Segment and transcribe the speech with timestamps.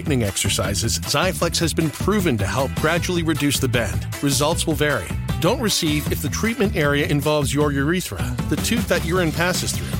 [0.00, 4.06] straightening exercises, Xiaflex has been proven to help gradually reduce the bend.
[4.22, 5.06] Results will vary.
[5.40, 9.99] Don't receive if the treatment area involves your urethra, the tooth that urine passes through.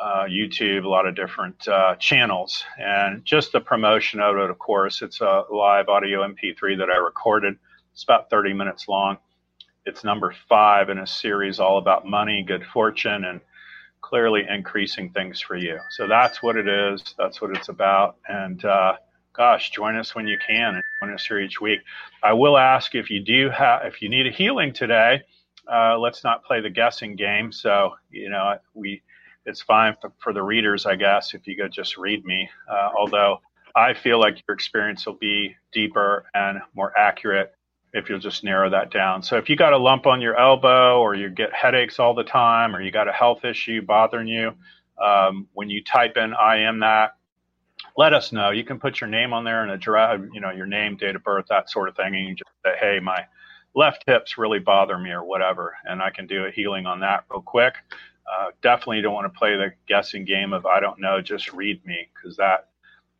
[0.00, 2.64] uh, YouTube, a lot of different uh, channels.
[2.76, 6.96] And just the promotion of it, of course, it's a live audio MP3 that I
[6.96, 7.54] recorded.
[7.92, 9.18] It's about 30 minutes long.
[9.86, 13.40] It's number five in a series all about money, good fortune, and
[14.02, 15.78] clearly increasing things for you.
[15.90, 17.14] So that's what it is.
[17.18, 18.16] That's what it's about.
[18.28, 18.94] And uh,
[19.32, 21.80] gosh, join us when you can and join us here each week.
[22.22, 25.22] I will ask if you do have, if you need a healing today,
[25.72, 27.52] uh, let's not play the guessing game.
[27.52, 29.02] So, you know, we,
[29.46, 32.48] it's fine for, for the readers, I guess, if you go just read me.
[32.70, 33.40] Uh, although
[33.76, 37.54] I feel like your experience will be deeper and more accurate
[37.92, 39.22] if you'll just narrow that down.
[39.22, 42.24] So if you got a lump on your elbow or you get headaches all the
[42.24, 44.52] time or you got a health issue bothering you,
[45.02, 47.16] um, when you type in I am that,
[47.96, 48.50] let us know.
[48.50, 51.24] You can put your name on there and address, you know, your name, date of
[51.24, 52.14] birth, that sort of thing.
[52.14, 53.24] And you just say, hey, my
[53.74, 55.74] left hips really bother me or whatever.
[55.84, 57.74] And I can do a healing on that real quick.
[58.30, 61.84] Uh, definitely don't want to play the guessing game of I don't know, just read
[61.84, 62.69] me because that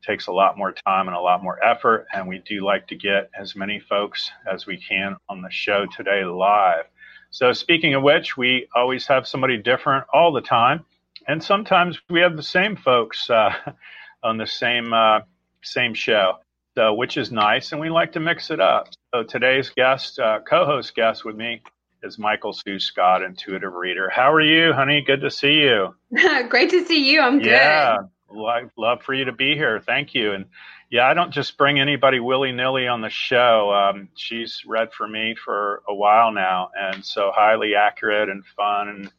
[0.02, 2.06] takes a lot more time and a lot more effort.
[2.12, 5.86] And we do like to get as many folks as we can on the show
[5.96, 6.84] today live.
[7.30, 10.84] So, speaking of which, we always have somebody different all the time.
[11.28, 13.50] And sometimes we have the same folks uh,
[14.22, 15.20] on the same uh,
[15.62, 16.38] same show,
[16.76, 17.72] so, which is nice.
[17.72, 18.88] And we like to mix it up.
[19.14, 21.62] So, today's guest, uh, co host guest with me,
[22.02, 24.10] is Michael Sue Scott, intuitive reader.
[24.10, 25.02] How are you, honey?
[25.06, 25.94] Good to see you.
[26.48, 27.20] Great to see you.
[27.20, 27.46] I'm good.
[27.46, 29.80] Yeah, I'd love for you to be here.
[29.80, 30.32] Thank you.
[30.32, 30.46] And
[30.90, 33.72] yeah, I don't just bring anybody willy nilly on the show.
[33.72, 38.88] Um, she's read for me for a while now, and so highly accurate and fun
[38.88, 39.12] and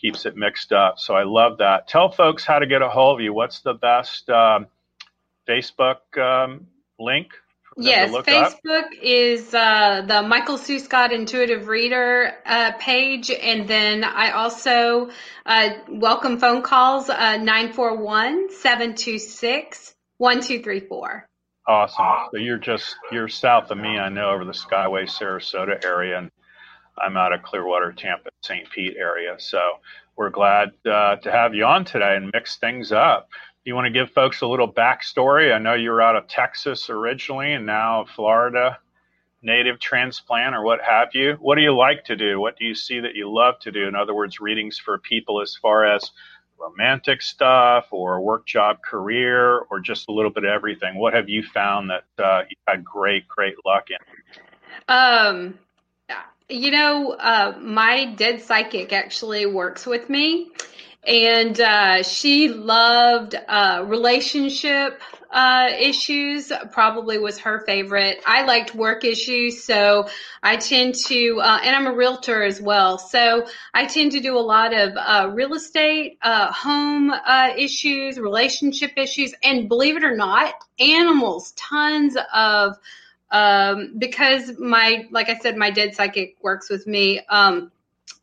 [0.00, 0.98] keeps it mixed up.
[0.98, 1.88] So I love that.
[1.88, 3.34] Tell folks how to get a hold of you.
[3.34, 4.66] What's the best um,
[5.46, 6.66] Facebook um,
[6.98, 7.32] link?
[7.76, 8.90] Yes, Facebook up?
[9.00, 13.30] is uh, the Michael Sue Scott Intuitive Reader uh, page.
[13.30, 15.10] And then I also
[15.46, 21.28] uh, welcome phone calls uh, 941 726 1234.
[21.68, 22.06] Awesome.
[22.32, 26.18] So you're just, you're south of me, I know, over the Skyway, Sarasota area.
[26.18, 26.30] And
[26.98, 28.68] I'm out of Clearwater, Tampa, St.
[28.70, 29.36] Pete area.
[29.38, 29.60] So
[30.16, 33.28] we're glad uh, to have you on today and mix things up
[33.64, 35.54] you want to give folks a little backstory?
[35.54, 38.78] I know you were out of Texas originally and now Florida
[39.42, 41.36] native transplant or what have you.
[41.40, 42.40] What do you like to do?
[42.40, 43.86] What do you see that you love to do?
[43.86, 46.10] In other words, readings for people as far as
[46.58, 50.96] romantic stuff or work job career or just a little bit of everything.
[50.96, 53.96] What have you found that uh, you had great, great luck in?
[54.94, 55.58] Um,
[56.50, 60.50] you know, uh, my dead psychic actually works with me
[61.06, 65.00] and uh, she loved uh, relationship
[65.30, 68.20] uh, issues probably was her favorite.
[68.26, 70.08] I liked work issues so
[70.42, 74.36] i tend to uh, and i'm a realtor as well so i tend to do
[74.36, 77.12] a lot of uh, real estate uh, home
[77.56, 82.76] issues relationship issues and believe it or not animals tons of
[83.30, 87.70] um, because my like i said my dead psychic works with me um,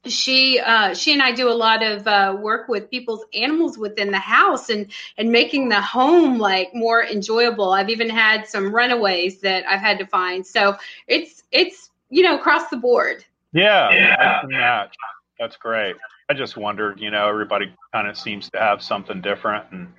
[0.10, 4.12] she uh, she and I do a lot of uh, work with people's animals within
[4.12, 7.72] the house and and making the home like more enjoyable.
[7.72, 10.46] I've even had some runaways that I've had to find.
[10.46, 10.76] So
[11.08, 13.26] it's it's you know across the board.
[13.54, 14.42] Yeah, yeah.
[14.52, 14.92] That.
[15.40, 15.96] That's great.
[16.30, 19.94] I just wondered, you know, everybody kind of seems to have something different and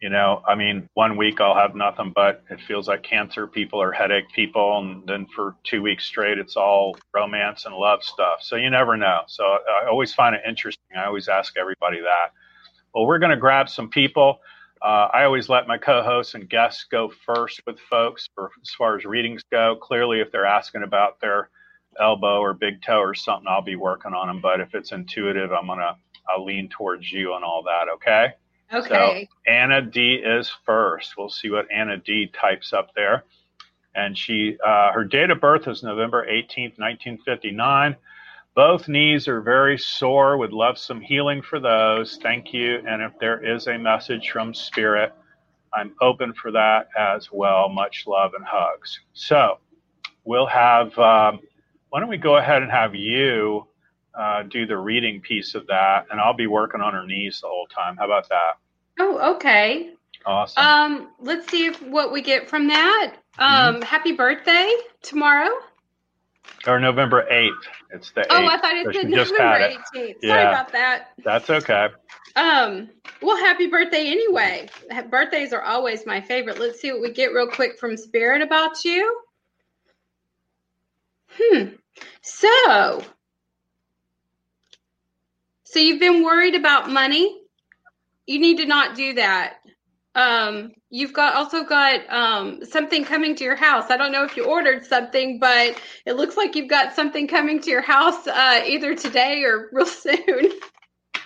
[0.00, 3.80] you know, I mean, one week I'll have nothing but it feels like cancer people
[3.80, 4.78] or headache people.
[4.78, 8.38] And then for two weeks straight, it's all romance and love stuff.
[8.42, 9.20] So you never know.
[9.26, 10.96] So I always find it interesting.
[10.96, 12.32] I always ask everybody that.
[12.94, 14.40] Well, we're going to grab some people.
[14.82, 18.70] Uh, I always let my co hosts and guests go first with folks for, as
[18.76, 19.76] far as readings go.
[19.80, 21.48] Clearly, if they're asking about their
[21.98, 24.40] elbow or big toe or something, I'll be working on them.
[24.42, 25.96] But if it's intuitive, I'm going to
[26.42, 27.88] lean towards you on all that.
[27.94, 28.34] Okay.
[28.72, 29.28] Okay.
[29.28, 31.14] So Anna D is first.
[31.16, 33.24] We'll see what Anna D types up there.
[33.94, 37.96] And she, uh, her date of birth is November 18th, 1959.
[38.54, 40.36] Both knees are very sore.
[40.38, 42.18] Would love some healing for those.
[42.22, 42.82] Thank you.
[42.86, 45.12] And if there is a message from Spirit,
[45.72, 47.68] I'm open for that as well.
[47.68, 48.98] Much love and hugs.
[49.12, 49.58] So
[50.24, 51.40] we'll have, um,
[51.90, 53.66] why don't we go ahead and have you
[54.18, 57.48] uh, do the reading piece of that, and I'll be working on her knees the
[57.48, 57.96] whole time.
[57.96, 58.58] How about that?
[58.98, 59.92] Oh, okay.
[60.24, 60.64] Awesome.
[60.64, 63.14] Um, let's see if what we get from that.
[63.38, 63.82] Um, mm-hmm.
[63.82, 65.50] happy birthday tomorrow.
[66.66, 67.68] Or November eighth.
[67.90, 68.22] It's the.
[68.22, 68.26] 8th.
[68.30, 69.84] Oh, I thought it said November eighteenth.
[69.92, 70.50] Sorry yeah.
[70.50, 71.08] about that.
[71.24, 71.88] That's okay.
[72.34, 72.88] Um.
[73.22, 74.68] Well, happy birthday anyway.
[75.10, 76.58] Birthdays are always my favorite.
[76.58, 79.20] Let's see what we get real quick from Spirit about you.
[81.38, 81.64] Hmm.
[82.22, 83.02] So
[85.76, 87.38] so you've been worried about money.
[88.24, 89.58] You need to not do that.
[90.14, 93.90] Um, you've got also got um, something coming to your house.
[93.90, 97.60] I don't know if you ordered something, but it looks like you've got something coming
[97.60, 100.50] to your house uh, either today or real soon.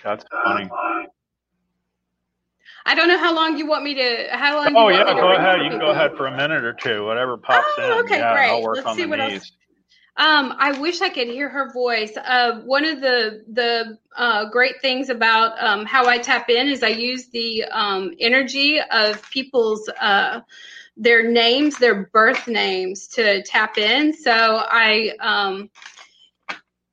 [0.03, 0.69] That's funny.
[2.87, 4.27] I don't know how long you want me to.
[4.33, 4.75] How long?
[4.75, 5.63] Oh yeah, go ahead.
[5.63, 8.05] You can go ahead for a minute or two, whatever pops oh, in.
[8.05, 8.51] Okay, yeah, great.
[8.51, 9.35] I'll work Let's on see the what knees.
[9.35, 9.53] else.
[10.21, 12.15] Um, I wish I could hear her voice.
[12.15, 16.83] Uh, one of the the uh, great things about um, how I tap in is
[16.83, 20.43] I use the um, energy of people's uh,
[20.95, 24.13] their names, their birth names, to tap in.
[24.13, 25.71] So I um,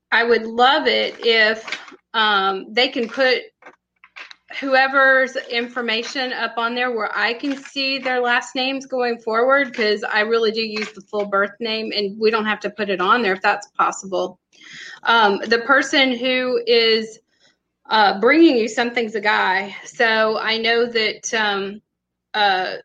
[0.09, 1.65] I would love it if
[2.13, 3.41] um, they can put
[4.59, 10.03] whoever's information up on there where I can see their last names going forward because
[10.03, 13.01] I really do use the full birth name and we don't have to put it
[13.01, 14.39] on there if that's possible.
[15.03, 17.19] Um, the person who is
[17.89, 19.75] uh, bringing you something's a guy.
[19.85, 21.81] So I know that um,
[22.33, 22.77] uh,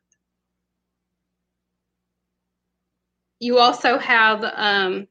[3.39, 5.07] you also have um,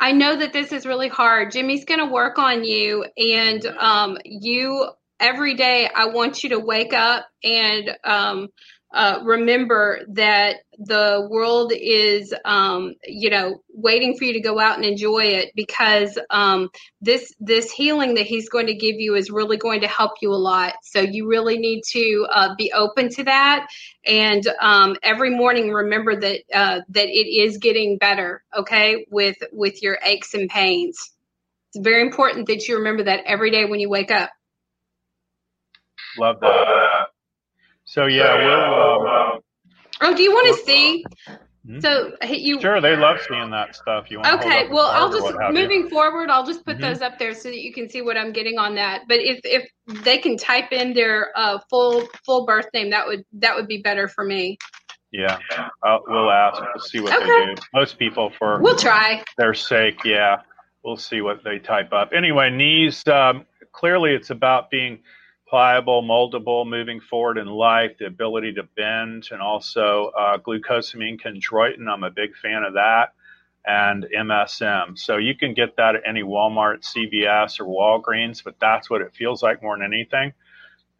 [0.00, 1.52] I know that this is really hard.
[1.52, 4.88] Jimmy's going to work on you, and um, you
[5.20, 5.88] every day.
[5.92, 8.48] I want you to wake up and um,
[8.94, 14.76] uh, remember that the world is, um, you know, waiting for you to go out
[14.76, 16.68] and enjoy it because um,
[17.00, 20.30] this this healing that he's going to give you is really going to help you
[20.30, 20.74] a lot.
[20.84, 23.66] So you really need to uh, be open to that,
[24.06, 28.44] and um, every morning remember that uh, that it is getting better.
[28.56, 30.96] Okay, with with your aches and pains.
[31.74, 34.30] It's very important that you remember that every day when you wake up.
[36.18, 37.06] Love that.
[37.84, 39.08] So yeah, we'll.
[39.08, 39.40] Um,
[40.00, 41.04] oh, do you want to see?
[41.66, 41.80] Hmm?
[41.80, 44.10] So you sure they love seeing that stuff.
[44.10, 44.68] You want okay?
[44.70, 45.90] Well, I'll just moving you.
[45.90, 46.30] forward.
[46.30, 46.82] I'll just put Mhm.
[46.82, 49.02] those up there so that you can see what I'm getting on that.
[49.08, 49.68] But if if
[50.04, 53.78] they can type in their uh, full full birth name, that would that would be
[53.82, 54.58] better for me.
[55.10, 55.38] Yeah,
[55.82, 56.60] uh, we'll ask.
[56.60, 57.26] We'll see what Okay.
[57.26, 57.62] they do.
[57.72, 59.22] Most people, for We'll try.
[59.38, 60.42] their sake, yeah,
[60.82, 62.12] we'll see what they type up.
[62.12, 63.06] Anyway, knees.
[63.06, 64.98] Um, clearly, it's about being
[65.54, 71.88] pliable, moldable, moving forward in life, the ability to bend, and also uh, glucosamine chondroitin.
[71.88, 73.12] I'm a big fan of that,
[73.64, 74.98] and MSM.
[74.98, 79.14] So you can get that at any Walmart, CVS, or Walgreens, but that's what it
[79.14, 80.32] feels like more than anything.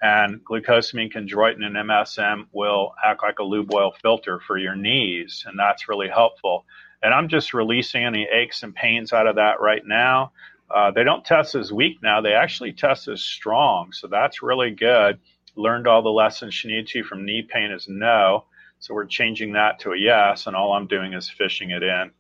[0.01, 5.43] And glucosamine chondroitin and MSM will act like a lube oil filter for your knees,
[5.49, 6.65] and that's really helpful.
[7.03, 10.31] And I'm just releasing any aches and pains out of that right now.
[10.71, 14.71] Uh, they don't test as weak now; they actually test as strong, so that's really
[14.71, 15.18] good.
[15.56, 18.44] Learned all the lessons she needed to from knee pain is no,
[18.80, 22.11] so we're changing that to a yes, and all I'm doing is fishing it in.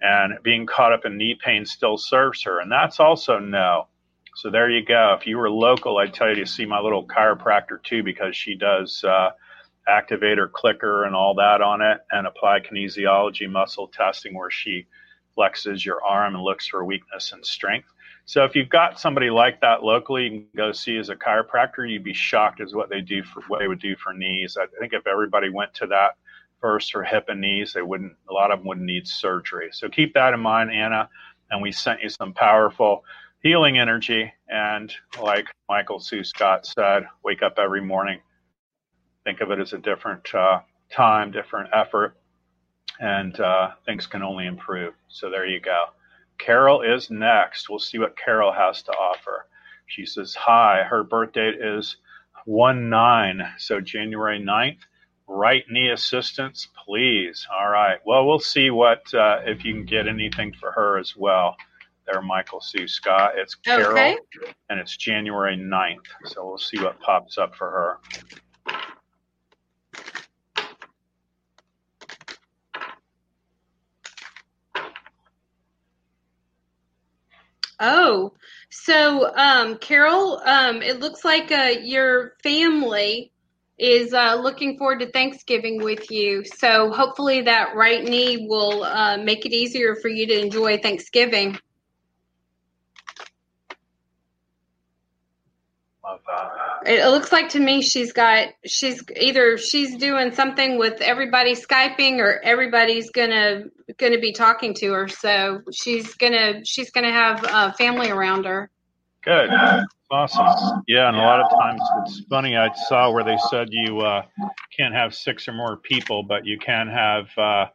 [0.00, 3.88] And being caught up in knee pain still serves her, and that's also no.
[4.36, 5.16] So there you go.
[5.18, 8.54] If you were local, I'd tell you to see my little chiropractor too, because she
[8.54, 9.30] does uh,
[9.88, 14.86] activator clicker and all that on it, and apply kinesiology muscle testing where she
[15.36, 17.88] flexes your arm and looks for weakness and strength.
[18.24, 21.88] So if you've got somebody like that locally, you can go see as a chiropractor.
[21.88, 24.56] You'd be shocked as what they do for what they would do for knees.
[24.60, 26.16] I think if everybody went to that
[26.60, 28.14] first for hip and knees, they wouldn't.
[28.28, 29.68] A lot of them wouldn't need surgery.
[29.72, 31.08] So keep that in mind, Anna.
[31.50, 33.04] And we sent you some powerful
[33.42, 34.32] healing energy.
[34.48, 38.18] And like Michael Sue Scott said, wake up every morning.
[39.22, 42.16] Think of it as a different uh, time, different effort,
[43.00, 44.94] and uh, things can only improve.
[45.08, 45.86] So there you go.
[46.38, 47.68] Carol is next.
[47.70, 49.46] We'll see what Carol has to offer.
[49.86, 51.96] She says, Hi, her birth date is
[52.44, 54.78] 1 9, so January 9th.
[55.28, 57.46] Right knee assistance, please.
[57.52, 57.98] All right.
[58.06, 61.56] Well, we'll see what, uh, if you can get anything for her as well.
[62.06, 63.32] There, Michael Sue Scott.
[63.36, 64.16] It's Carol, Okay.
[64.70, 66.06] and it's January 9th.
[66.26, 67.98] So we'll see what pops up for her.
[77.78, 78.32] Oh,
[78.70, 83.32] so um, Carol, um, it looks like uh, your family
[83.78, 86.44] is uh, looking forward to Thanksgiving with you.
[86.44, 91.58] So hopefully that right knee will uh, make it easier for you to enjoy Thanksgiving.
[96.02, 96.75] Love that.
[96.86, 102.18] It looks like to me she's got she's either she's doing something with everybody skyping
[102.18, 103.64] or everybody's gonna
[103.98, 105.08] gonna be talking to her.
[105.08, 108.70] So she's gonna she's gonna have uh, family around her.
[109.24, 109.50] Good.
[110.08, 110.84] Awesome.
[110.86, 112.56] Yeah, and a lot of times it's funny.
[112.56, 114.22] I saw where they said you uh,
[114.76, 117.66] can't have six or more people, but you can have, uh,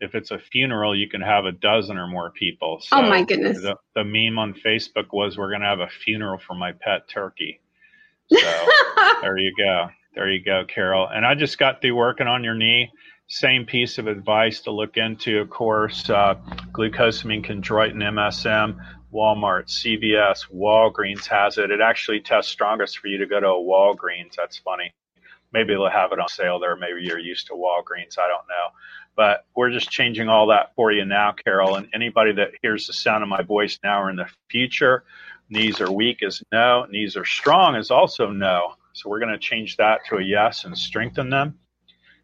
[0.00, 2.80] if it's a funeral, you can have a dozen or more people.
[2.82, 3.62] So Oh, my goodness.
[3.62, 7.08] The, the meme on Facebook was, "We're going to have a funeral for my pet
[7.08, 7.60] turkey."
[8.30, 8.38] So
[9.22, 9.88] there you go.
[10.14, 11.08] There you go, Carol.
[11.08, 12.90] And I just got through working on your knee.
[13.28, 16.34] Same piece of advice to look into, of course, uh,
[16.72, 18.78] glucosamine chondroitin MSM.
[19.12, 21.70] Walmart, CVS, Walgreens has it.
[21.70, 24.34] It actually tests strongest for you to go to a Walgreens.
[24.36, 24.92] That's funny.
[25.52, 26.76] maybe they'll have it on sale there.
[26.76, 28.18] Maybe you're used to Walgreens.
[28.18, 28.68] I don't know.
[29.16, 31.76] But we're just changing all that for you now, Carol.
[31.76, 35.04] And anybody that hears the sound of my voice now or in the future,
[35.48, 38.74] knees are weak is no, knees are strong is also no.
[38.92, 41.58] So we're going to change that to a yes and strengthen them.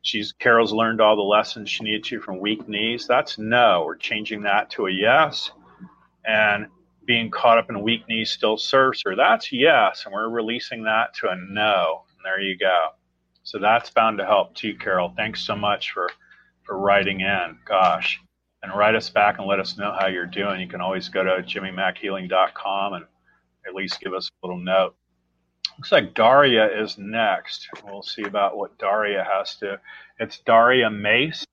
[0.03, 3.07] She's Carol's learned all the lessons she needed to from weak knees.
[3.07, 3.85] That's no.
[3.87, 5.51] We're changing that to a yes.
[6.27, 6.67] And
[7.07, 9.17] being caught up in weak knees still serves her.
[9.17, 10.03] That's yes.
[10.05, 12.03] And we're releasing that to a no.
[12.11, 12.89] And there you go.
[13.45, 15.13] So that's bound to help too, Carol.
[15.17, 16.09] Thanks so much for,
[16.65, 17.59] for writing in.
[17.65, 18.21] Gosh.
[18.63, 20.61] And write us back and let us know how you're doing.
[20.61, 23.05] You can always go to jimmymackhealing.com and
[23.67, 24.95] at least give us a little note.
[25.79, 27.69] Looks like Daria is next.
[27.85, 29.81] We'll see about what Daria has to.
[30.21, 31.45] It's Daria Mace,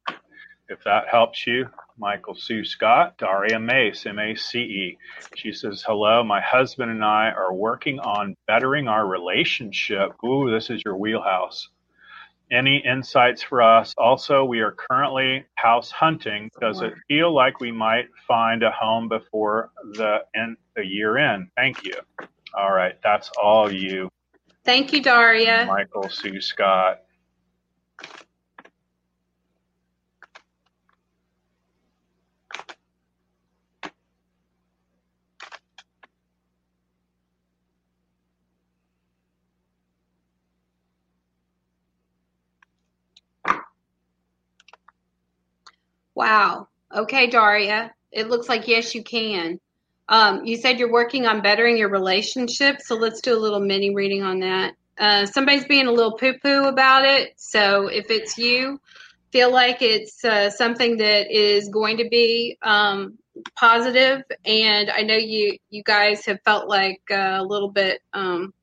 [0.70, 1.68] if that helps you.
[1.98, 4.98] Michael Sue Scott, Daria Mace, M A C E.
[5.36, 10.12] She says, Hello, my husband and I are working on bettering our relationship.
[10.24, 11.70] Ooh, this is your wheelhouse.
[12.52, 13.94] Any insights for us?
[13.98, 16.50] Also, we are currently house hunting.
[16.60, 21.48] Does it feel like we might find a home before the end, the year end?
[21.56, 21.94] Thank you.
[22.54, 24.10] All right, that's all you.
[24.66, 25.66] Thank you, Daria.
[25.66, 27.04] Michael Sue Scott.
[46.16, 46.68] Wow.
[46.94, 47.94] Okay, Daria.
[48.12, 49.60] It looks like yes, you can.
[50.10, 53.96] Um, you said you're working on bettering your relationship, so let's do a little mini
[53.96, 54.74] reading on that.
[54.98, 58.80] Uh, somebody's being a little poo poo about it, so if it's you,
[59.32, 63.18] feel like it's uh, something that is going to be um,
[63.56, 68.54] positive, and I know you you guys have felt like uh, a little bit um,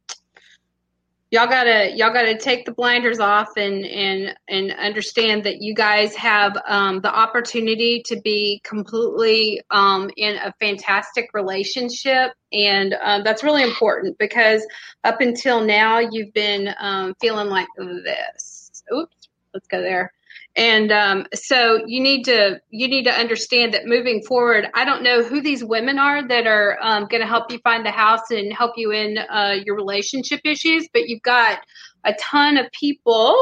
[1.31, 6.15] y'all gotta y'all gotta take the blinders off and and and understand that you guys
[6.15, 12.33] have um, the opportunity to be completely um, in a fantastic relationship.
[12.53, 14.67] And um, that's really important because
[15.05, 18.83] up until now you've been um, feeling like this.
[18.93, 19.15] Oops
[19.55, 20.13] let's go there
[20.59, 25.03] and um, so you need to you need to understand that moving forward i don't
[25.03, 28.31] know who these women are that are um, going to help you find the house
[28.31, 31.61] and help you in uh, your relationship issues but you've got
[32.05, 33.39] a ton of people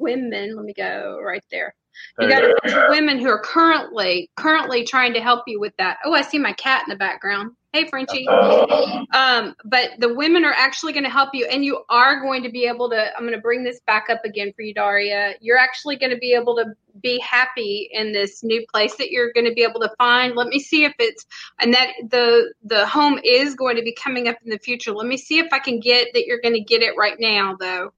[0.00, 1.74] women let me go right there
[2.20, 6.12] you got a women who are currently currently trying to help you with that oh
[6.12, 8.28] i see my cat in the background Hey, Frenchie.
[9.12, 12.48] Um, but the women are actually going to help you, and you are going to
[12.48, 13.16] be able to.
[13.16, 15.34] I'm going to bring this back up again for you, Daria.
[15.40, 16.66] You're actually going to be able to
[17.02, 20.36] be happy in this new place that you're going to be able to find.
[20.36, 21.26] Let me see if it's
[21.60, 24.92] and that the the home is going to be coming up in the future.
[24.92, 27.56] Let me see if I can get that you're going to get it right now,
[27.58, 27.92] though.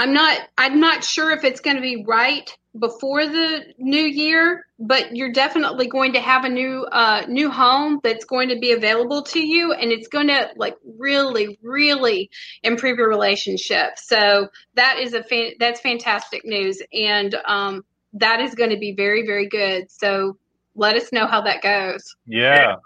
[0.00, 4.64] I'm not I'm not sure if it's going to be right before the new year,
[4.78, 8.72] but you're definitely going to have a new uh, new home that's going to be
[8.72, 12.30] available to you, and it's going to like really, really
[12.62, 13.98] improve your relationship.
[13.98, 17.84] So that is a fan- that's fantastic news, and um,
[18.14, 19.90] that is going to be very, very good.
[19.90, 20.38] So
[20.74, 22.16] let us know how that goes.
[22.24, 22.76] Yeah.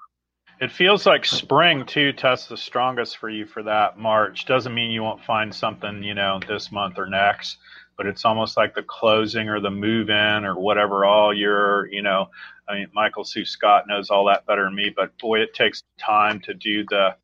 [0.60, 4.46] It feels like spring too tests the strongest for you for that March.
[4.46, 7.58] Doesn't mean you won't find something, you know, this month or next
[7.96, 12.02] but it's almost like the closing or the move in or whatever all your you
[12.02, 12.28] know
[12.68, 15.82] i mean michael sue scott knows all that better than me but boy it takes
[15.98, 17.14] time to do the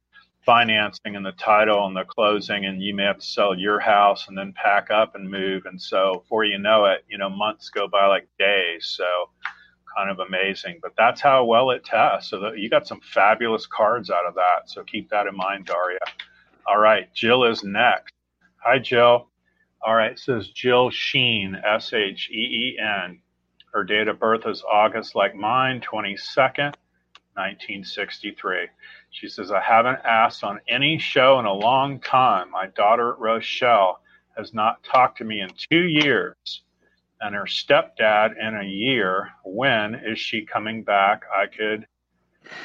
[0.44, 4.26] financing and the title and the closing and you may have to sell your house
[4.28, 7.68] and then pack up and move and so before you know it you know months
[7.68, 9.28] go by like days so
[9.96, 13.66] kind of amazing but that's how well it tests so that you got some fabulous
[13.66, 15.98] cards out of that so keep that in mind daria
[16.66, 18.14] all right jill is next
[18.58, 19.26] hi jill
[19.82, 23.20] all right, says Jill Sheen, S H E E N.
[23.72, 26.74] Her date of birth is August, like mine, 22nd,
[27.34, 28.68] 1963.
[29.10, 32.50] She says, I haven't asked on any show in a long time.
[32.50, 34.00] My daughter, Rochelle,
[34.36, 36.62] has not talked to me in two years,
[37.20, 39.30] and her stepdad in a year.
[39.44, 41.22] When is she coming back?
[41.34, 41.86] I could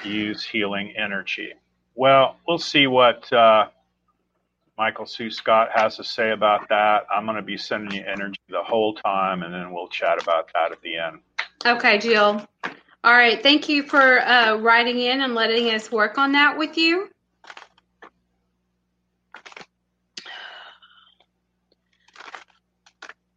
[0.03, 1.53] use healing energy.
[1.95, 3.31] Well, we'll see what.
[3.31, 3.67] Uh,
[4.77, 7.05] Michael Sue Scott has to say about that.
[7.09, 10.51] I'm going to be sending you energy the whole time, and then we'll chat about
[10.53, 11.19] that at the end.
[11.65, 12.45] Okay, Jill.
[13.05, 13.41] All right.
[13.41, 17.09] Thank you for uh, writing in and letting us work on that with you.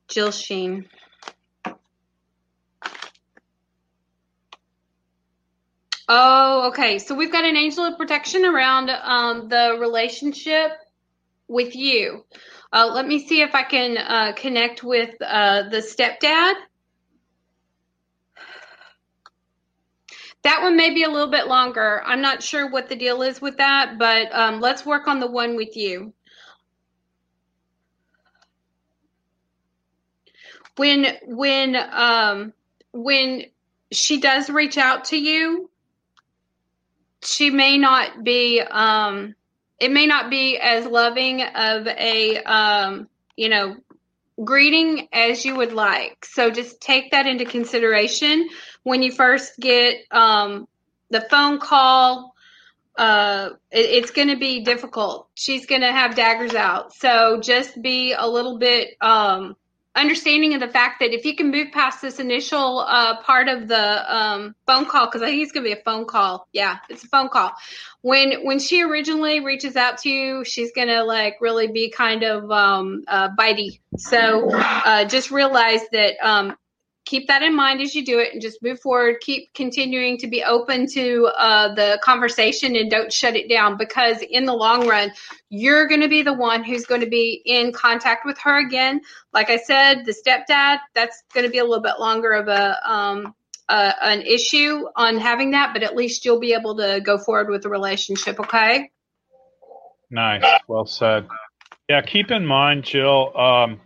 [0.08, 0.88] Jill Sheen.
[6.08, 6.98] Oh, okay.
[6.98, 10.72] So we've got an angel of protection around um, the relationship
[11.48, 12.24] with you.
[12.72, 16.54] Uh, let me see if I can uh, connect with uh, the stepdad.
[20.44, 22.02] That one may be a little bit longer.
[22.04, 25.30] I'm not sure what the deal is with that, but um, let's work on the
[25.30, 26.14] one with you.
[30.76, 32.52] When when um,
[32.92, 33.46] when
[33.90, 35.68] she does reach out to you,
[37.22, 39.34] she may not be um,
[39.78, 43.76] it may not be as loving of a um, you know
[44.44, 46.24] greeting as you would like.
[46.24, 48.48] So just take that into consideration
[48.82, 50.68] when you first get um,
[51.10, 52.34] the phone call.
[52.96, 55.28] Uh, it, it's going to be difficult.
[55.34, 56.92] She's going to have daggers out.
[56.94, 59.56] So just be a little bit um,
[59.98, 63.68] understanding of the fact that if you can move past this initial uh, part of
[63.68, 66.46] the um, phone call, because I think it's going to be a phone call.
[66.52, 67.52] Yeah, it's a phone call.
[68.02, 72.22] When when she originally reaches out to you, she's going to like really be kind
[72.22, 73.80] of um, uh, bitey.
[73.96, 76.56] So uh, just realize that um,
[77.08, 79.16] keep that in mind as you do it and just move forward.
[79.20, 84.18] Keep continuing to be open to uh, the conversation and don't shut it down because
[84.20, 85.10] in the long run
[85.48, 89.00] you're going to be the one who's going to be in contact with her again.
[89.32, 92.90] Like i said the stepdad that's going to be a little bit longer of a
[92.90, 93.34] um,
[93.70, 97.48] uh, an issue on having that but at least you'll be able to go forward
[97.48, 98.90] with the relationship okay?
[100.10, 100.44] Nice.
[100.68, 101.26] Well said.
[101.88, 103.80] Yeah keep in mind jill um,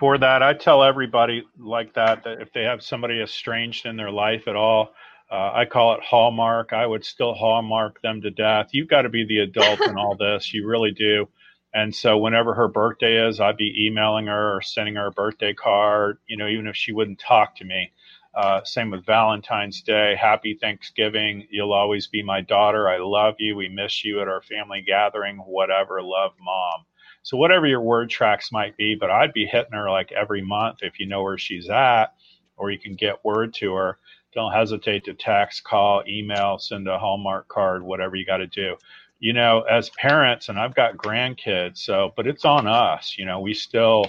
[0.00, 0.42] for that.
[0.42, 4.56] I tell everybody like that that if they have somebody estranged in their life at
[4.56, 4.94] all,
[5.30, 6.72] uh, I call it hallmark.
[6.72, 8.70] I would still hallmark them to death.
[8.72, 10.54] You've got to be the adult in all this.
[10.54, 11.28] You really do.
[11.74, 15.54] And so whenever her birthday is, I'd be emailing her or sending her a birthday
[15.54, 17.92] card, you know, even if she wouldn't talk to me.
[18.34, 20.16] Uh, same with Valentine's Day.
[20.20, 21.46] Happy Thanksgiving.
[21.50, 22.88] You'll always be my daughter.
[22.88, 23.56] I love you.
[23.56, 25.38] We miss you at our family gathering.
[25.38, 26.02] Whatever.
[26.02, 26.86] Love, mom.
[27.22, 30.78] So whatever your word tracks might be, but I'd be hitting her like every month
[30.82, 32.14] if you know where she's at,
[32.56, 33.98] or you can get word to her.
[34.32, 38.76] Don't hesitate to text, call, email, send a Hallmark card, whatever you got to do.
[39.18, 43.16] You know, as parents, and I've got grandkids, so but it's on us.
[43.18, 44.04] You know, we still,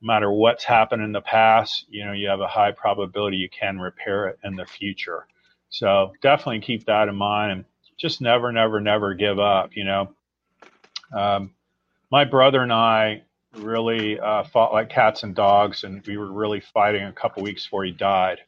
[0.00, 3.48] no matter what's happened in the past, you know, you have a high probability you
[3.50, 5.26] can repair it in the future.
[5.70, 7.64] So definitely keep that in mind and
[7.98, 9.76] just never, never, never give up.
[9.76, 10.14] You know,
[11.12, 11.50] um,
[12.10, 13.22] my brother and I
[13.56, 17.64] really uh, fought like cats and dogs, and we were really fighting a couple weeks
[17.64, 18.38] before he died.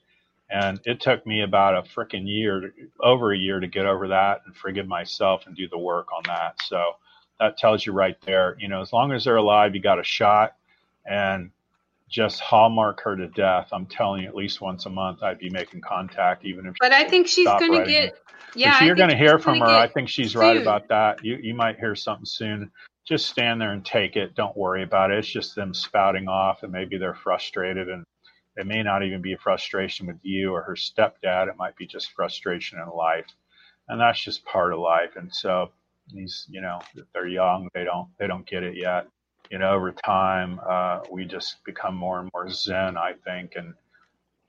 [0.50, 2.70] And it took me about a freaking year, to,
[3.00, 6.22] over a year, to get over that and forgive myself and do the work on
[6.26, 6.56] that.
[6.64, 6.96] So
[7.38, 10.04] that tells you right there, you know, as long as they're alive, you got a
[10.04, 10.56] shot,
[11.06, 11.50] and
[12.08, 13.68] just hallmark her to death.
[13.70, 16.74] I'm telling you, at least once a month, I'd be making contact, even if.
[16.80, 18.14] But I think she's going to get.
[18.56, 19.66] Yeah, you're going to hear from her.
[19.66, 21.24] I think she's right about that.
[21.24, 22.72] You you might hear something soon
[23.10, 24.36] just stand there and take it.
[24.36, 25.18] Don't worry about it.
[25.18, 28.04] It's just them spouting off, and maybe they're frustrated, and
[28.56, 31.48] it may not even be a frustration with you or her stepdad.
[31.48, 33.26] It might be just frustration in life,
[33.88, 35.16] and that's just part of life.
[35.16, 35.70] And so
[36.14, 36.78] these, you know,
[37.12, 37.68] they're young.
[37.74, 39.08] They don't they don't get it yet.
[39.50, 42.96] You know, over time, uh, we just become more and more zen.
[42.96, 43.74] I think, and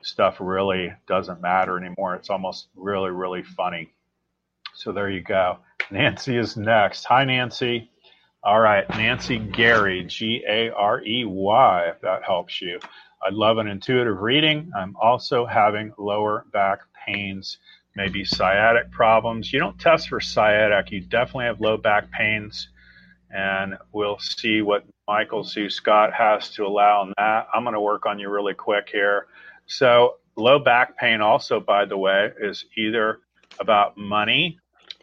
[0.03, 2.13] stuff really doesn't matter anymore.
[2.13, 3.91] It's almost really really funny.
[4.75, 5.57] So there you go.
[5.89, 7.05] Nancy is next.
[7.05, 7.89] Hi, Nancy.
[8.43, 12.79] All right, Nancy Garey, G A R E Y, if that helps you.
[13.23, 14.71] I love an intuitive reading.
[14.75, 17.59] I'm also having lower back pains,
[17.95, 19.53] maybe sciatic problems.
[19.53, 22.69] You don't test for sciatic, you definitely have low back pains.
[23.29, 27.45] And we'll see what Michael Sue Scott has to allow on that.
[27.53, 29.27] I'm going to work on you really quick here.
[29.67, 33.19] So, low back pain, also, by the way, is either
[33.59, 34.57] about money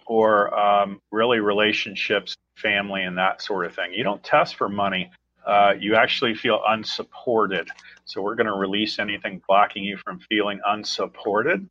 [0.07, 3.93] or um, really relationships family and that sort of thing.
[3.93, 5.11] You don't test for money.
[5.47, 7.69] Uh, you actually feel unsupported.
[8.05, 11.69] So we're going to release anything blocking you from feeling unsupported.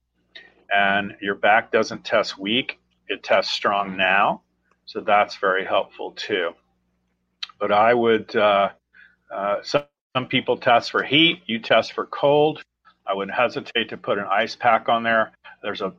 [0.74, 4.42] And your back doesn't test weak, it tests strong now.
[4.86, 6.52] So that's very helpful too.
[7.60, 8.70] But I would, uh,
[9.34, 9.84] uh, some,
[10.16, 12.64] some people test for heat, you test for cold.
[13.06, 15.32] I would hesitate to put an ice pack on there.
[15.62, 15.94] There's a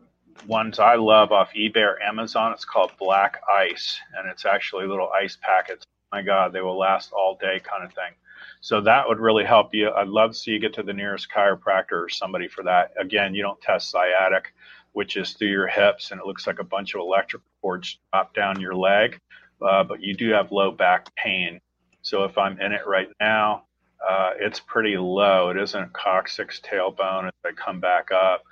[0.46, 2.53] ones I love off eBay or Amazon.
[2.53, 5.85] It's called Black Ice, and it's actually little ice packets.
[6.12, 8.12] My God, they will last all day, kind of thing.
[8.61, 9.90] So that would really help you.
[9.90, 12.92] I'd love to see you get to the nearest chiropractor or somebody for that.
[12.98, 14.53] Again, you don't test sciatic,
[14.92, 18.35] which is through your hips, and it looks like a bunch of electrical cords drop
[18.35, 19.18] down your leg,
[19.62, 21.61] uh, but you do have low back pain.
[22.03, 23.64] So if I'm in it right now,
[24.09, 25.51] uh, it's pretty low.
[25.51, 28.44] It isn't coccyx tailbone as I come back up.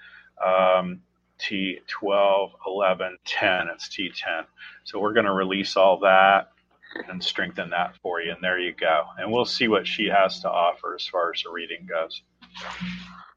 [0.44, 1.00] Um,
[1.40, 3.68] T12, 11, 10.
[3.74, 4.44] It's T10.
[4.84, 6.48] So we're going to release all that.
[7.08, 8.32] and strengthen that for you.
[8.32, 9.04] And there you go.
[9.18, 12.22] And we'll see what she has to offer as far as the reading goes.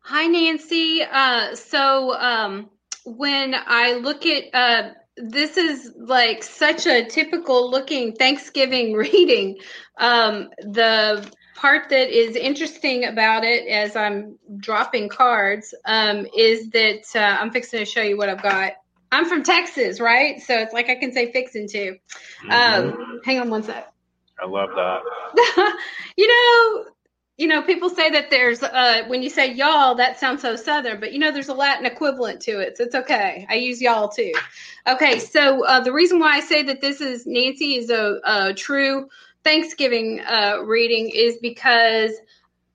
[0.04, 1.02] Hi, Nancy.
[1.04, 2.70] Uh, so um,
[3.06, 9.58] when I look at uh, this is like such a typical looking Thanksgiving reading.
[9.98, 17.04] Um, the part that is interesting about it as I'm dropping cards um, is that
[17.16, 18.74] uh, I'm fixing to show you what I've got.
[19.12, 20.42] I'm from Texas, right?
[20.42, 21.98] So it's like I can say fixing too.
[22.46, 23.18] Um, mm-hmm.
[23.26, 23.92] hang on one sec.
[24.42, 25.78] I love that.
[26.18, 26.86] you know,
[27.38, 31.00] you know, people say that there's uh, when you say y'all, that sounds so southern,
[31.00, 32.78] but you know, there's a Latin equivalent to it.
[32.78, 33.46] So it's okay.
[33.50, 34.34] I use y'all too.
[34.88, 38.54] Okay, so uh, the reason why I say that this is Nancy is a, a
[38.54, 39.10] true
[39.44, 42.12] Thanksgiving uh, reading is because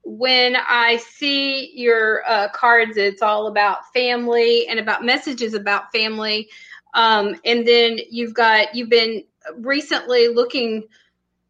[0.03, 6.49] when I see your uh, cards, it's all about family and about messages about family.
[6.95, 9.25] Um, and then you've got you've been
[9.57, 10.85] recently looking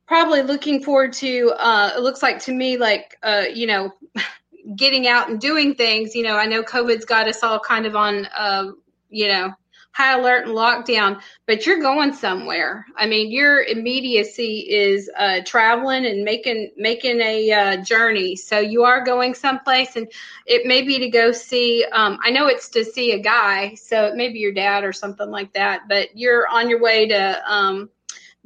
[0.06, 3.92] probably looking forward to uh it looks like to me like uh you know
[4.76, 7.96] getting out and doing things you know i know covid's got us all kind of
[7.96, 8.70] on uh
[9.08, 9.52] you know
[9.94, 16.04] high alert and lockdown but you're going somewhere i mean your immediacy is uh traveling
[16.04, 20.10] and making making a uh, journey so you are going someplace and
[20.46, 24.04] it may be to go see um i know it's to see a guy so
[24.06, 27.52] it may be your dad or something like that but you're on your way to
[27.52, 27.88] um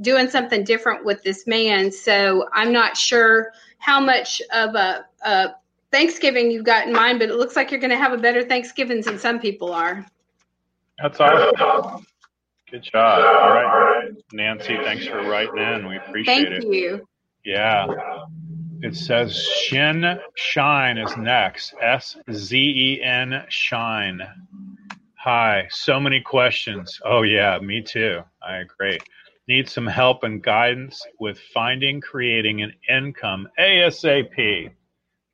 [0.00, 1.90] doing something different with this man.
[1.90, 5.48] So I'm not sure how much of a, a
[5.90, 8.44] Thanksgiving you've got in mind, but it looks like you're going to have a better
[8.44, 10.06] Thanksgiving than some people are.
[11.00, 12.04] That's awesome.
[12.70, 13.24] Good job.
[13.24, 14.10] All right.
[14.32, 15.88] Nancy, thanks for writing in.
[15.88, 16.62] We appreciate Thank it.
[16.62, 17.08] Thank you.
[17.44, 17.86] Yeah.
[18.82, 21.74] It says Shin Shine is next.
[21.80, 24.20] S Z E N Shine.
[25.14, 25.66] Hi.
[25.70, 27.00] So many questions.
[27.04, 28.22] Oh, yeah, me too.
[28.46, 28.98] I agree
[29.48, 34.70] need some help and guidance with finding, creating an income ASAP.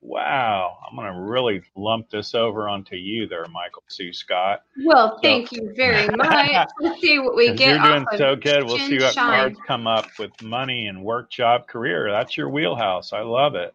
[0.07, 4.61] Wow, I'm going to really lump this over onto you there, Michael Sue Scott.
[4.85, 6.67] Well, thank so, you very much.
[6.79, 7.81] Let's see what we get.
[7.81, 8.65] You're doing so good.
[8.65, 9.39] We'll see what shine.
[9.39, 12.11] cards come up with money and work, job, career.
[12.11, 13.13] That's your wheelhouse.
[13.13, 13.73] I love it.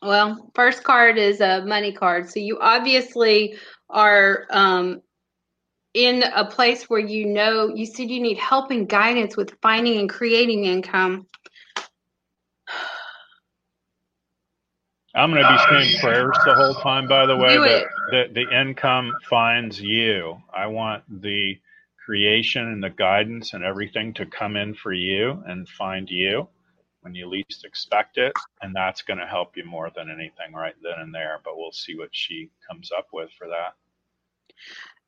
[0.00, 2.30] Well, first card is a money card.
[2.30, 3.56] So you obviously
[3.90, 5.02] are um,
[5.94, 9.98] in a place where you know you said you need help and guidance with finding
[9.98, 11.26] and creating income.
[15.14, 18.24] I'm going to be uh, saying prayers the whole time, by the way, that the,
[18.32, 20.40] the income finds you.
[20.54, 21.58] I want the
[22.04, 26.48] creation and the guidance and everything to come in for you and find you
[27.02, 28.32] when you least expect it.
[28.62, 31.40] And that's going to help you more than anything right then and there.
[31.44, 33.74] But we'll see what she comes up with for that.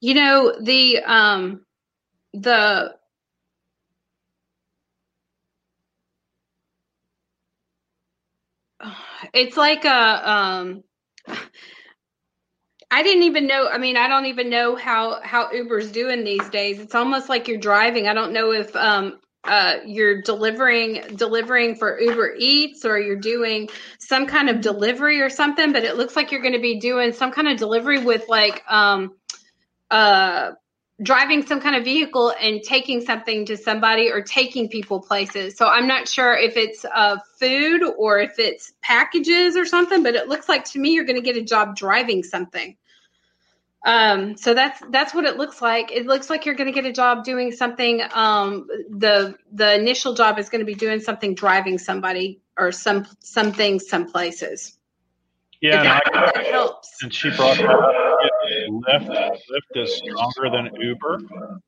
[0.00, 1.64] You know, the, um,
[2.35, 2.94] the,
[9.35, 10.85] it's like a, um,
[12.90, 13.68] I didn't even know.
[13.68, 16.78] I mean, I don't even know how how Uber's doing these days.
[16.80, 18.07] It's almost like you're driving.
[18.07, 23.68] I don't know if um, uh, you're delivering delivering for Uber Eats or you're doing
[23.98, 27.12] some kind of delivery or something, but it looks like you're going to be doing
[27.12, 29.12] some kind of delivery with like um,
[29.94, 30.54] uh,
[31.02, 35.57] driving some kind of vehicle and taking something to somebody or taking people places.
[35.57, 40.16] So I'm not sure if it's uh, food or if it's packages or something, but
[40.16, 42.76] it looks like to me you're going to get a job driving something.
[43.87, 45.92] Um, so that's that's what it looks like.
[45.92, 48.02] It looks like you're going to get a job doing something.
[48.12, 53.07] Um, the the initial job is going to be doing something driving somebody or some
[53.20, 54.76] something some places.
[55.61, 56.70] Yeah, that, I.
[57.02, 58.34] And she brought that up.
[58.68, 61.20] Lyft, Lyft is stronger than Uber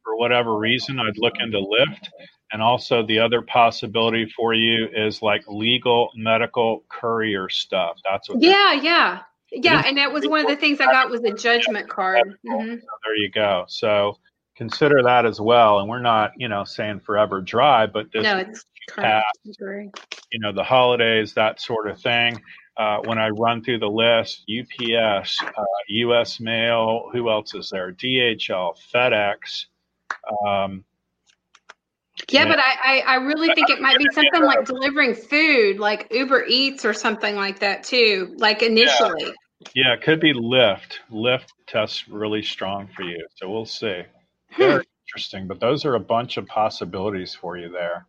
[0.02, 0.98] for whatever reason.
[0.98, 2.08] I'd look into Lyft.
[2.52, 7.98] And also, the other possibility for you is like legal medical courier stuff.
[8.08, 8.40] That's what.
[8.40, 9.20] Yeah, yeah.
[9.52, 12.36] Yeah, and that was one of the things I got was a judgment card.
[12.46, 12.74] Mm-hmm.
[12.74, 13.64] There you go.
[13.68, 14.18] So
[14.56, 15.78] consider that as well.
[15.78, 20.52] And we're not, you know, saying forever dry, but this no, it's past, you know,
[20.52, 22.42] the holidays, that sort of thing.
[22.76, 26.40] Uh, when I run through the list, UPS, uh, U.S.
[26.40, 27.92] Mail, who else is there?
[27.92, 29.66] DHL, FedEx.
[30.46, 30.84] Um,
[32.30, 36.08] yeah, but I, I, I really think it might be something like delivering food, like
[36.10, 39.26] Uber Eats or something like that too, like initially.
[39.74, 40.98] Yeah, yeah it could be Lyft.
[41.10, 44.02] Lyft tests really strong for you, so we'll see.
[44.52, 44.62] Hmm.
[44.62, 48.06] Very interesting, but those are a bunch of possibilities for you there,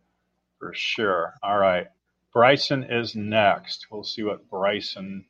[0.58, 1.34] for sure.
[1.42, 1.86] All right,
[2.32, 3.86] Bryson is next.
[3.90, 5.24] We'll see what Bryson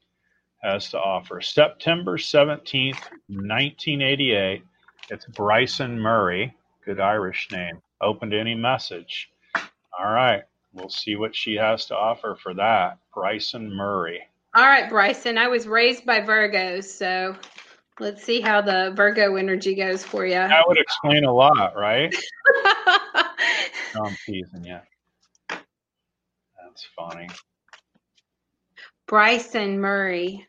[0.63, 1.41] has to offer.
[1.41, 4.63] September 17th, 1988.
[5.11, 6.55] It's Bryson Murray.
[6.85, 7.81] Good Irish name.
[8.01, 9.31] Open to any message.
[9.99, 10.43] All right.
[10.73, 12.99] We'll see what she has to offer for that.
[13.15, 14.21] Bryson Murray.
[14.55, 15.39] All right, Bryson.
[15.39, 17.37] I was raised by Virgos, so
[18.01, 20.35] let's see how the Virgo energy goes for you.
[20.35, 22.15] That would explain a lot, right?
[23.95, 24.79] no, I'm teasing you.
[26.79, 27.29] That's funny.
[29.09, 30.47] Bryson Murray.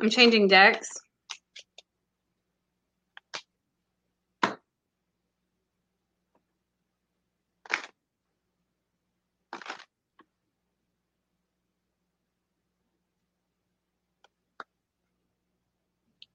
[0.00, 0.88] I'm changing decks.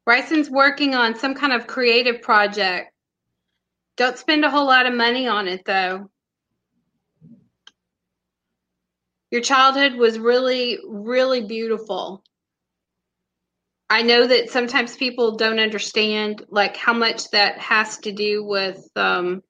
[0.09, 2.91] Bryson's working on some kind of creative project.
[3.95, 6.09] Don't spend a whole lot of money on it though.
[9.29, 12.23] Your childhood was really, really beautiful.
[13.87, 18.83] I know that sometimes people don't understand like how much that has to do with
[18.95, 19.43] um,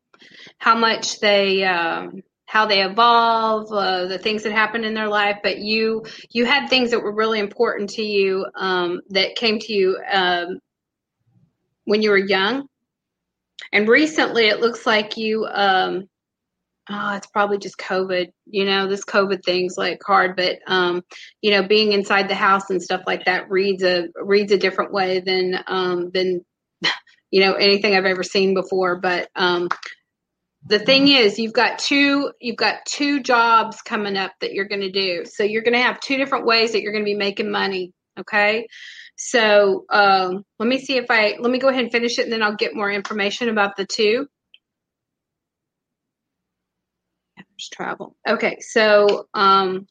[0.58, 5.38] how much they um, how they evolve, uh, the things that happen in their life.
[5.44, 9.72] But you you had things that were really important to you um, that came to
[9.72, 10.60] you um,
[11.86, 12.68] when you were young,
[13.72, 15.46] and recently it looks like you.
[15.46, 16.10] Um,
[16.90, 18.32] oh, it's probably just COVID.
[18.48, 21.04] You know, this COVID thing's like hard, but um,
[21.44, 24.92] you know, being inside the house and stuff like that reads a reads a different
[24.92, 26.44] way than um, than
[27.30, 29.00] you know anything I've ever seen before.
[29.00, 29.70] But um,
[30.66, 34.82] the thing is you've got two you've got two jobs coming up that you're going
[34.82, 35.26] to do.
[35.26, 37.94] So you're going to have two different ways that you're going to be making money
[38.20, 38.68] okay?
[39.16, 42.32] So um, let me see if i let me go ahead and finish it and
[42.32, 44.28] then i'll get more information about the two.
[47.74, 48.16] Travel.
[48.28, 49.86] Okay so um,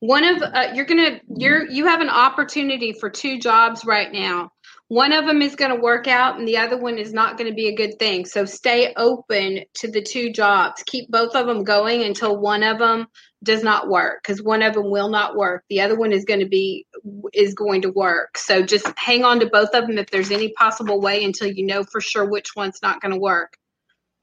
[0.00, 4.50] one of uh, you're gonna you're you have an opportunity for two jobs right now
[4.88, 7.50] one of them is going to work out and the other one is not going
[7.50, 8.24] to be a good thing.
[8.24, 10.82] So stay open to the two jobs.
[10.86, 13.08] Keep both of them going until one of them
[13.42, 15.64] does not work because one of them will not work.
[15.68, 16.86] The other one is going to be
[17.32, 18.38] is going to work.
[18.38, 21.66] So just hang on to both of them if there's any possible way until you
[21.66, 23.56] know for sure which one's not going to work.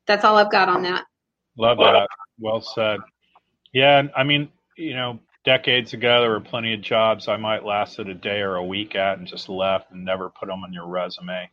[0.07, 1.03] That's all I've got on that.
[1.57, 2.07] Love that.
[2.39, 2.99] Well said.
[3.73, 8.09] Yeah, I mean, you know, decades ago, there were plenty of jobs I might lasted
[8.09, 10.87] a day or a week at and just left and never put them on your
[10.87, 11.49] resume.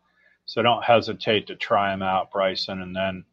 [0.46, 2.82] So don't hesitate to try them out, Bryson.
[2.82, 3.24] And then,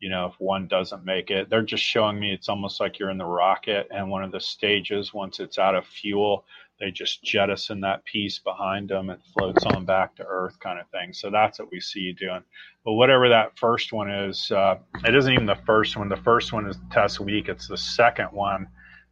[0.00, 3.10] you know, if one doesn't make it, they're just showing me it's almost like you're
[3.10, 6.44] in the rocket and one of the stages, once it's out of fuel,
[6.80, 9.08] they just jettison that piece behind them.
[9.08, 11.12] It floats on back to Earth, kind of thing.
[11.12, 12.42] So that's what we see you doing.
[12.84, 16.08] But whatever that first one is, uh, it isn't even the first one.
[16.08, 17.48] The first one is test week.
[17.48, 18.66] It's the second one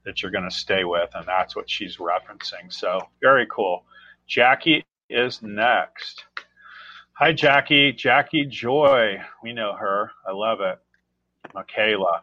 [0.04, 2.70] that you're going to stay with, and that's what she's referencing.
[2.70, 3.84] So very cool.
[4.26, 6.24] Jackie is next.
[7.14, 7.92] Hi, Jackie.
[7.92, 9.18] Jackie Joy.
[9.42, 10.10] We know her.
[10.26, 10.78] I love it.
[11.54, 12.22] Michaela.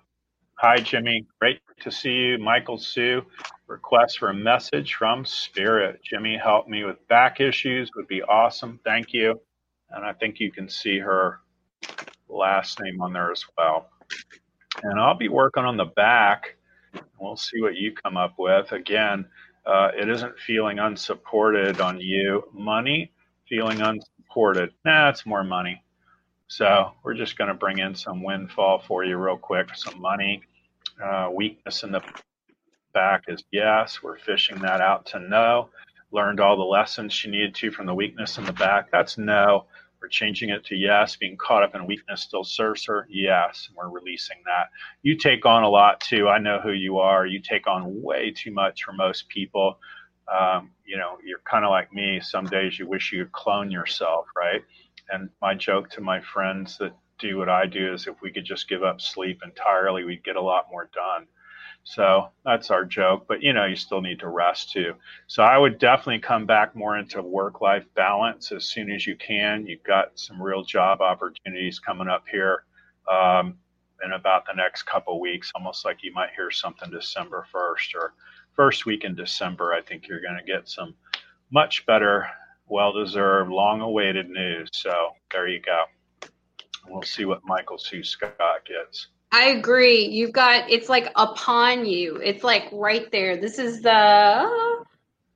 [0.56, 1.26] Hi, Jimmy.
[1.40, 2.38] Great to see you.
[2.38, 3.22] Michael Sue.
[3.68, 6.02] Request for a message from Spirit.
[6.04, 8.80] Jimmy, help me with back issues would be awesome.
[8.84, 9.40] Thank you.
[9.92, 11.40] And I think you can see her
[12.28, 13.90] last name on there as well.
[14.84, 16.56] And I'll be working on the back
[17.20, 18.72] We'll see what you come up with.
[18.72, 19.26] Again,
[19.66, 22.44] uh, it isn't feeling unsupported on you.
[22.54, 23.12] Money,
[23.48, 24.72] feeling unsupported.
[24.86, 25.84] Nah, it's more money.
[26.48, 29.70] So we're just going to bring in some windfall for you real quick.
[29.76, 30.42] Some money.
[31.04, 32.02] Uh, weakness in the
[32.94, 34.02] back is yes.
[34.02, 35.70] We're fishing that out to no.
[36.12, 38.90] Learned all the lessons she needed to from the weakness in the back.
[38.92, 39.66] That's no.
[40.02, 41.16] We're changing it to yes.
[41.16, 43.08] Being caught up in weakness still serves her.
[43.10, 43.68] Yes.
[43.68, 44.70] And We're releasing that.
[45.02, 46.28] You take on a lot too.
[46.30, 47.26] I know who you are.
[47.26, 49.80] You take on way too much for most people.
[50.32, 52.20] Um, you know, you're kind of like me.
[52.22, 54.64] Some days you wish you could clone yourself, right?
[55.10, 58.46] And my joke to my friends that do what I do is if we could
[58.46, 61.28] just give up sleep entirely, we'd get a lot more done.
[61.84, 63.26] So that's our joke.
[63.28, 64.94] But you know, you still need to rest too.
[65.28, 69.16] So I would definitely come back more into work life balance as soon as you
[69.16, 69.66] can.
[69.66, 72.64] You've got some real job opportunities coming up here
[73.12, 73.58] um,
[74.04, 78.14] in about the next couple weeks, almost like you might hear something December 1st or
[78.56, 79.74] first week in December.
[79.74, 80.94] I think you're going to get some
[81.52, 82.28] much better,
[82.68, 84.70] well deserved, long awaited news.
[84.74, 85.84] So there you go.
[86.88, 89.08] We'll see what Michael Sue Scott gets.
[89.32, 90.06] I agree.
[90.06, 92.18] You've got it's like upon you.
[92.18, 93.38] It's like right there.
[93.40, 94.86] This is the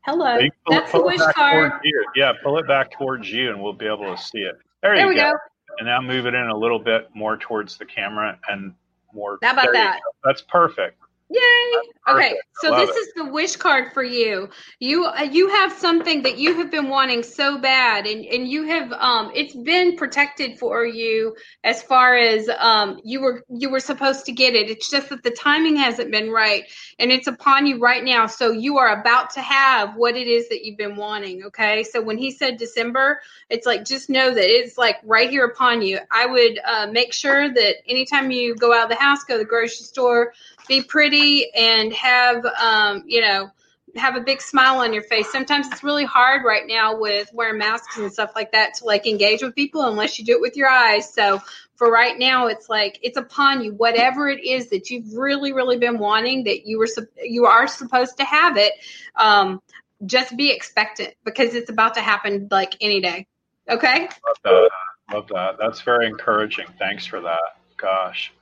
[0.03, 0.37] Hello.
[0.67, 1.71] That's the wish card.
[2.15, 4.59] Yeah, pull it back towards you, and we'll be able to see it.
[4.81, 5.31] There, there you we go.
[5.31, 5.37] go.
[5.79, 8.73] And now move it in a little bit more towards the camera and
[9.13, 9.39] more.
[9.41, 9.99] How about that?
[10.23, 10.99] That's perfect.
[11.33, 11.81] Yay!
[12.07, 12.95] Okay, so this it.
[12.95, 14.49] is the wish card for you.
[14.79, 18.63] You uh, you have something that you have been wanting so bad, and and you
[18.63, 23.79] have um it's been protected for you as far as um you were you were
[23.79, 24.69] supposed to get it.
[24.69, 26.65] It's just that the timing hasn't been right,
[26.99, 28.27] and it's upon you right now.
[28.27, 31.45] So you are about to have what it is that you've been wanting.
[31.45, 35.45] Okay, so when he said December, it's like just know that it's like right here
[35.45, 35.99] upon you.
[36.11, 39.39] I would uh, make sure that anytime you go out of the house, go to
[39.39, 40.33] the grocery store
[40.67, 43.51] be pretty and have um, you know
[43.95, 45.31] have a big smile on your face.
[45.31, 49.05] Sometimes it's really hard right now with wearing masks and stuff like that to like
[49.05, 51.13] engage with people unless you do it with your eyes.
[51.13, 51.39] So
[51.75, 53.73] for right now, it's like it's upon you.
[53.73, 56.87] Whatever it is that you've really, really been wanting, that you were
[57.21, 58.73] you are supposed to have it.
[59.15, 59.61] Um,
[60.05, 63.27] just be expectant because it's about to happen like any day.
[63.69, 64.01] Okay.
[64.01, 64.69] Love that.
[65.13, 65.55] Love that.
[65.59, 66.65] That's very encouraging.
[66.79, 67.57] Thanks for that.
[67.77, 68.33] Gosh.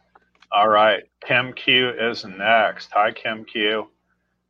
[0.52, 1.04] All right.
[1.26, 2.90] Kim Q is next.
[2.92, 3.88] Hi, Kim Q.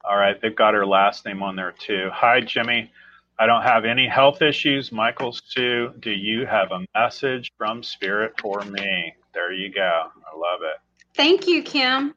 [0.04, 0.40] All right.
[0.42, 2.10] They've got her last name on there too.
[2.12, 2.92] Hi, Jimmy.
[3.38, 4.92] I don't have any health issues.
[4.92, 9.14] Michael Sue, do you have a message from Spirit for me?
[9.34, 9.82] There you go.
[9.82, 10.78] I love it.
[11.16, 12.16] Thank you, Kim.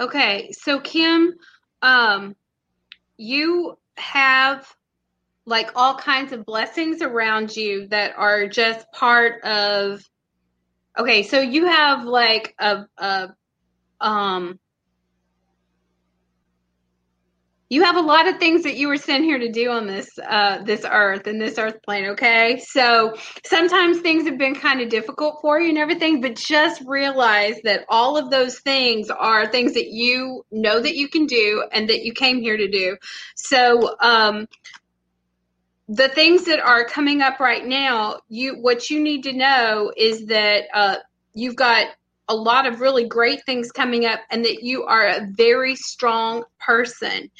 [0.00, 1.34] Okay, so Kim,
[1.82, 2.36] um,
[3.16, 4.72] you have
[5.44, 10.02] like all kinds of blessings around you that are just part of.
[10.96, 13.34] Okay, so you have like a, a
[14.00, 14.60] um
[17.70, 20.18] you have a lot of things that you were sent here to do on this
[20.18, 22.58] uh, this earth and this earth plane okay?
[22.58, 23.14] So
[23.44, 27.84] sometimes things have been kind of difficult for you and everything but just realize that
[27.88, 32.02] all of those things are things that you know that you can do and that
[32.04, 32.96] you came here to do.
[33.34, 34.48] So um,
[35.88, 40.26] the things that are coming up right now you what you need to know is
[40.26, 40.96] that uh,
[41.34, 41.86] you've got
[42.28, 46.44] a lot of really great things coming up and that you are a very strong
[46.60, 47.30] person.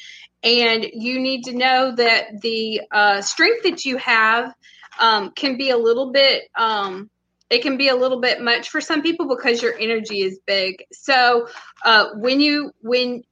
[0.41, 4.53] And you need to know that the uh, strength that you have
[4.99, 7.09] um, can be a little bit um,
[7.49, 10.83] it can be a little bit much for some people because your energy is big.
[10.91, 11.47] So
[11.83, 13.23] uh, when you when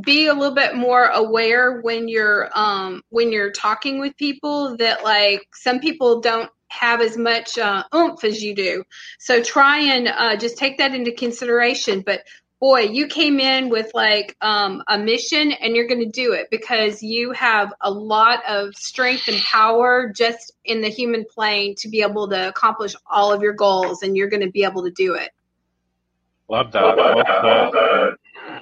[0.00, 5.02] be a little bit more aware when you're um, when you're talking with people that
[5.02, 8.84] like some people don't have as much uh, oomph as you do.
[9.18, 12.02] So try and uh, just take that into consideration.
[12.04, 12.22] But
[12.60, 16.48] boy, you came in with like um, a mission and you're going to do it
[16.50, 21.88] because you have a lot of strength and power just in the human plane to
[21.88, 24.90] be able to accomplish all of your goals and you're going to be able to
[24.90, 25.30] do it.
[26.48, 26.96] Love that.
[26.96, 28.16] Love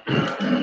[0.05, 0.53] that.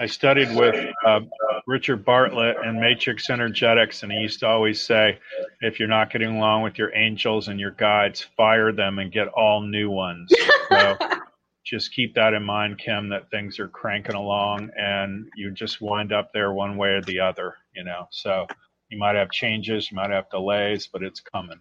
[0.00, 0.74] I studied with
[1.04, 1.20] uh,
[1.66, 5.18] Richard Bartlett and Matrix Energetics, and he used to always say,
[5.60, 9.28] if you're not getting along with your angels and your guides, fire them and get
[9.28, 10.32] all new ones.
[10.70, 10.96] So
[11.66, 16.14] just keep that in mind, Kim, that things are cranking along and you just wind
[16.14, 18.06] up there one way or the other, you know.
[18.10, 18.46] So
[18.88, 21.60] you might have changes, you might have delays, but it's coming.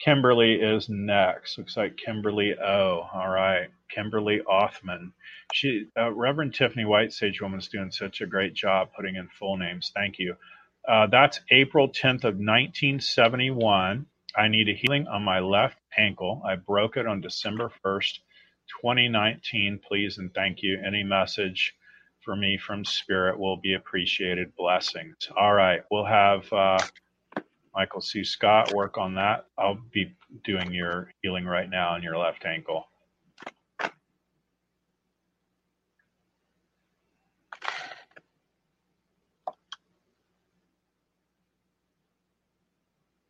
[0.00, 1.58] Kimberly is next.
[1.58, 3.08] Looks like Kimberly O.
[3.12, 3.68] All right.
[3.88, 5.12] Kimberly Othman.
[5.52, 9.28] She, uh, Reverend Tiffany White Sage Woman is doing such a great job putting in
[9.28, 9.90] full names.
[9.94, 10.36] Thank you.
[10.86, 14.06] Uh, that's April 10th of 1971.
[14.36, 16.42] I need a healing on my left ankle.
[16.46, 18.18] I broke it on December 1st,
[18.80, 19.80] 2019.
[19.86, 20.80] Please and thank you.
[20.86, 21.74] Any message
[22.24, 24.54] for me from Spirit will be appreciated.
[24.56, 25.16] Blessings.
[25.36, 25.82] All right.
[25.90, 26.52] We'll have.
[26.52, 26.78] Uh,
[27.78, 29.46] Michael Sue Scott work on that.
[29.56, 30.12] I'll be
[30.42, 32.88] doing your healing right now on your left ankle.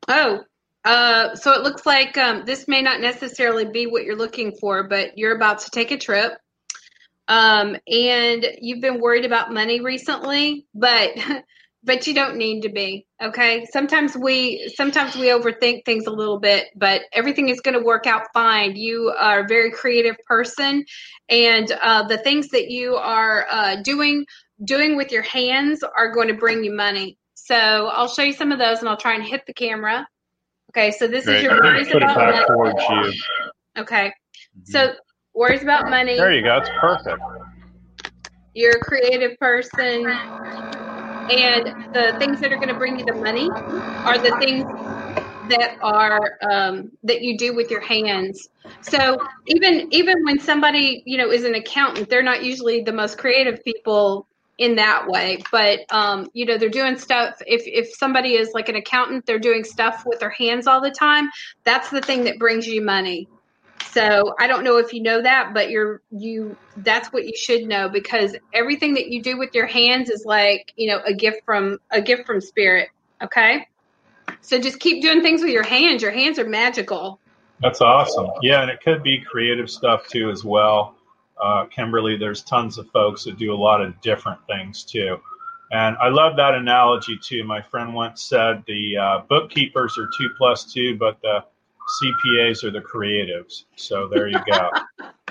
[0.09, 0.40] Oh,
[0.86, 4.88] uh, so it looks like um, this may not necessarily be what you're looking for,
[4.88, 6.32] but you're about to take a trip.
[7.28, 11.11] Um, and you've been worried about money recently, but
[11.84, 16.38] but you don't need to be okay sometimes we sometimes we overthink things a little
[16.40, 20.84] bit but everything is going to work out fine you are a very creative person
[21.28, 24.24] and uh, the things that you are uh, doing
[24.64, 28.50] doing with your hands are going to bring you money so i'll show you some
[28.50, 30.06] of those and i'll try and hit the camera
[30.70, 31.38] Okay, so this Great.
[31.38, 32.44] is your worries Put about money.
[32.46, 33.12] towards you.
[33.78, 34.12] Okay,
[34.64, 34.92] so
[35.34, 36.16] worries about money.
[36.16, 36.58] There you go.
[36.58, 37.22] It's perfect.
[38.54, 40.04] You're a creative person,
[41.30, 43.48] and the things that are going to bring you the money
[44.04, 44.64] are the things
[45.48, 48.48] that are um, that you do with your hands.
[48.80, 53.18] So even even when somebody you know is an accountant, they're not usually the most
[53.18, 54.26] creative people
[54.58, 55.38] in that way.
[55.50, 57.36] But um, you know they're doing stuff.
[57.46, 60.90] If if somebody is like an accountant, they're doing stuff with their hands all the
[60.90, 61.28] time.
[61.64, 63.28] That's the thing that brings you money.
[63.93, 67.66] So I don't know if you know that, but you're you that's what you should
[67.66, 71.39] know because everything that you do with your hands is like, you know, a gift
[71.45, 72.91] from a gift from spirit,
[73.22, 73.66] okay?
[74.41, 76.03] So just keep doing things with your hands.
[76.03, 77.18] Your hands are magical.
[77.61, 78.30] That's awesome.
[78.43, 80.97] Yeah, and it could be creative stuff too as well.
[81.43, 85.18] Uh, Kimberly, there's tons of folks that do a lot of different things too.
[85.70, 87.45] And I love that analogy too.
[87.45, 91.45] My friend once said the uh, bookkeepers are two plus two, but the
[92.03, 93.64] CPAs are the creatives.
[93.76, 94.70] So there you go.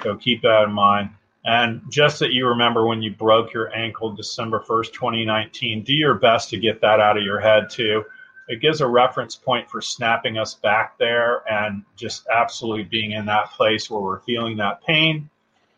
[0.03, 1.09] so keep that in mind.
[1.45, 6.15] And just that you remember when you broke your ankle December 1st, 2019, do your
[6.15, 8.03] best to get that out of your head too.
[8.49, 13.25] It gives a reference point for snapping us back there and just absolutely being in
[13.25, 15.29] that place where we're feeling that pain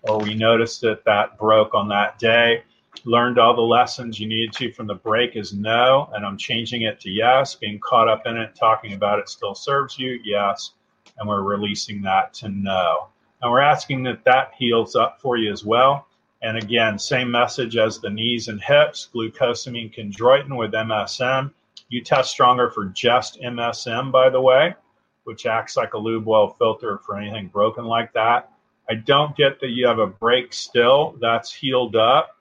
[0.03, 2.63] or we noticed that that broke on that day.
[3.05, 6.81] Learned all the lessons you needed to from the break is no, and I'm changing
[6.81, 7.55] it to yes.
[7.55, 10.71] Being caught up in it, talking about it still serves you, yes,
[11.17, 13.07] and we're releasing that to no.
[13.41, 16.07] And we're asking that that heals up for you as well.
[16.41, 21.51] And again, same message as the knees and hips, glucosamine chondroitin with MSM.
[21.89, 24.75] You test stronger for just MSM, by the way,
[25.23, 28.51] which acts like a lube well filter for anything broken like that.
[28.89, 31.15] I don't get that you have a break still.
[31.19, 32.35] That's healed up.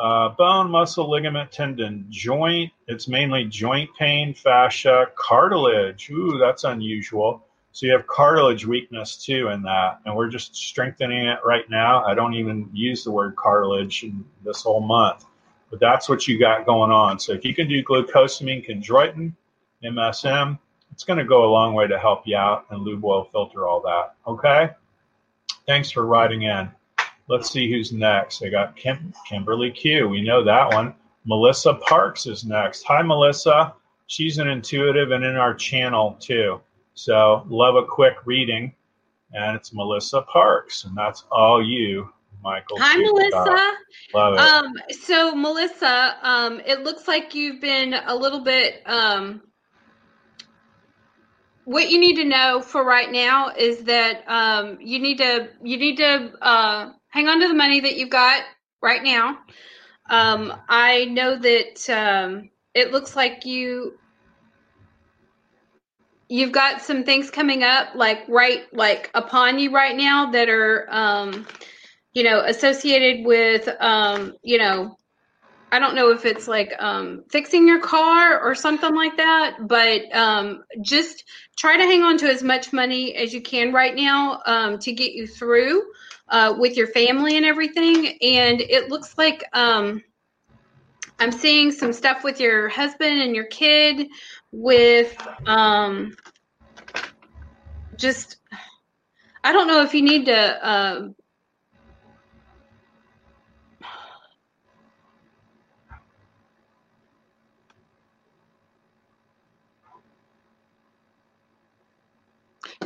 [0.00, 2.72] Uh, bone, muscle, ligament, tendon, joint.
[2.88, 6.08] It's mainly joint pain, fascia, cartilage.
[6.10, 7.44] Ooh, that's unusual.
[7.72, 12.02] So you have cartilage weakness too in that, and we're just strengthening it right now.
[12.02, 14.06] I don't even use the word cartilage
[14.42, 15.26] this whole month,
[15.70, 17.20] but that's what you got going on.
[17.20, 19.34] So if you can do glucosamine, chondroitin,
[19.84, 20.58] MSM,
[20.92, 23.66] it's going to go a long way to help you out and lube oil filter
[23.66, 24.14] all that.
[24.26, 24.70] Okay.
[25.66, 26.70] Thanks for writing in.
[27.30, 28.42] Let's see who's next.
[28.42, 30.08] I got Kim, Kimberly Q.
[30.08, 30.92] We know that one.
[31.24, 32.82] Melissa Parks is next.
[32.82, 33.72] Hi, Melissa.
[34.08, 36.60] She's an intuitive and in our channel too.
[36.94, 38.74] So love a quick reading.
[39.32, 40.82] And it's Melissa Parks.
[40.82, 42.12] And that's all you,
[42.42, 42.78] Michael.
[42.80, 43.74] Hi, Melissa.
[44.12, 44.40] Love it.
[44.40, 49.40] Um, so Melissa, um, it looks like you've been a little bit um,
[51.64, 55.76] what you need to know for right now is that um, you need to you
[55.76, 58.42] need to uh, hang on to the money that you've got
[58.82, 59.38] right now.
[60.08, 63.98] Um, I know that um, it looks like you
[66.28, 70.86] you've got some things coming up like right like upon you right now that are
[70.90, 71.46] um,
[72.12, 74.96] you know associated with um, you know
[75.72, 80.12] I don't know if it's like um, fixing your car or something like that, but
[80.14, 81.24] um, just
[81.56, 84.92] try to hang on to as much money as you can right now um, to
[84.92, 85.84] get you through
[86.30, 88.06] uh, with your family and everything.
[88.22, 90.02] And it looks like um,
[91.18, 94.08] I'm seeing some stuff with your husband and your kid
[94.52, 95.16] with
[95.46, 96.16] um,
[97.96, 98.36] just,
[99.44, 100.66] I don't know if you need to.
[100.66, 101.08] Uh,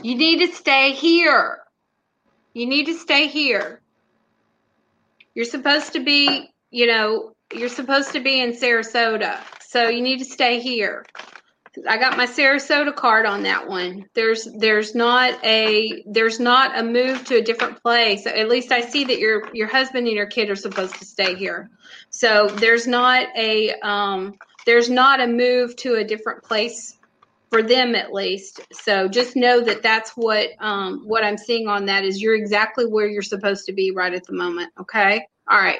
[0.02, 1.63] You need to stay here.
[2.54, 3.80] You need to stay here.
[5.34, 9.40] You're supposed to be, you know, you're supposed to be in Sarasota.
[9.60, 11.04] So you need to stay here.
[11.88, 14.04] I got my Sarasota card on that one.
[14.14, 18.26] There's there's not a there's not a move to a different place.
[18.26, 21.34] At least I see that your your husband and your kid are supposed to stay
[21.34, 21.70] here.
[22.10, 24.34] So there's not a um
[24.66, 26.96] there's not a move to a different place
[27.54, 28.60] for them at least.
[28.72, 32.84] So just know that that's what um, what I'm seeing on that is you're exactly
[32.84, 34.72] where you're supposed to be right at the moment.
[34.80, 35.24] Okay.
[35.48, 35.78] All right.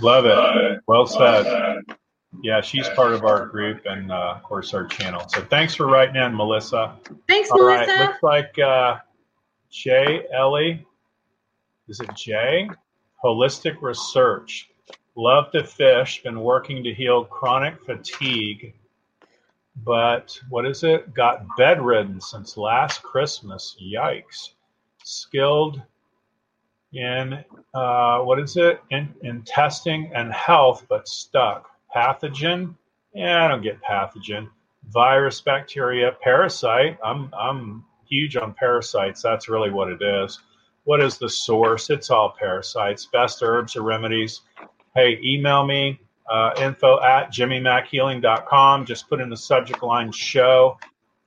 [0.00, 0.80] Love it.
[0.88, 1.84] Well said.
[2.42, 5.28] Yeah, she's part of our group and uh, of course our channel.
[5.28, 6.96] So thanks for writing in, Melissa.
[7.28, 7.92] Thanks, All Melissa.
[7.92, 8.96] right, looks like uh,
[9.70, 10.84] Jay Ellie.
[11.86, 12.68] Is it Jay?
[13.22, 14.70] Holistic Research.
[15.14, 16.22] Love to fish.
[16.24, 18.74] Been working to heal chronic fatigue
[19.76, 21.14] but what is it?
[21.14, 23.76] Got bedridden since last Christmas.
[23.82, 24.50] Yikes.
[25.04, 25.82] Skilled
[26.92, 27.44] in,
[27.74, 28.80] uh, what is it?
[28.90, 31.68] In, in testing and health, but stuck.
[31.94, 32.76] Pathogen?
[33.14, 34.48] Yeah, I don't get pathogen.
[34.88, 36.98] virus, bacteria, parasite.
[37.04, 39.22] I'm I'm huge on parasites.
[39.22, 40.40] That's really what it is.
[40.84, 41.90] What is the source?
[41.90, 43.06] It's all parasites.
[43.06, 44.42] Best herbs or remedies.
[44.96, 46.00] Hey, email me
[46.30, 48.86] uh, info at jimmymackhealing.com.
[48.86, 50.78] Just put in the subject line show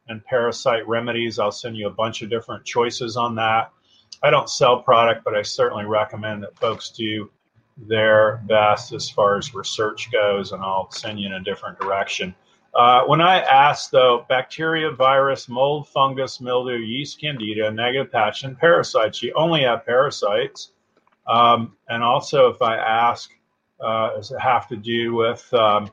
[0.07, 1.39] and parasite remedies.
[1.39, 3.71] I'll send you a bunch of different choices on that.
[4.23, 7.29] I don't sell product, but I certainly recommend that folks do
[7.77, 12.33] their best as far as research goes, and I'll send you in a different direction.
[12.73, 19.23] Uh, when I ask, though, bacteria, virus, mold, fungus, mildew, yeast, candida, negative pathogen, parasites,
[19.23, 20.71] you only have parasites.
[21.25, 23.31] Um, and also, if I ask,
[23.79, 25.89] uh, does it have to do with um,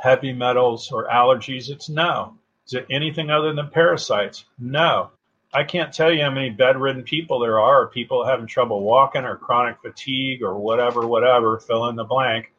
[0.00, 1.68] heavy metals or allergies?
[1.70, 2.34] It's no.
[2.66, 4.44] Is it anything other than parasites?
[4.58, 5.10] No.
[5.52, 9.24] I can't tell you how many bedridden people there are, or people having trouble walking,
[9.24, 12.52] or chronic fatigue, or whatever, whatever, fill in the blank.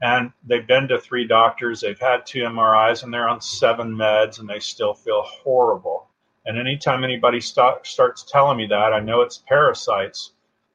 [0.00, 4.38] And they've been to three doctors, they've had two MRIs, and they're on seven meds,
[4.38, 6.08] and they still feel horrible.
[6.44, 10.32] And anytime anybody start, starts telling me that, I know it's parasites.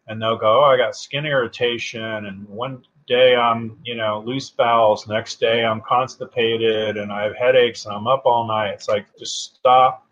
[0.07, 2.03] And they'll go, Oh, I got skin irritation.
[2.03, 5.07] And one day I'm, you know, loose bowels.
[5.07, 8.71] Next day I'm constipated and I have headaches and I'm up all night.
[8.71, 10.07] It's like, just stop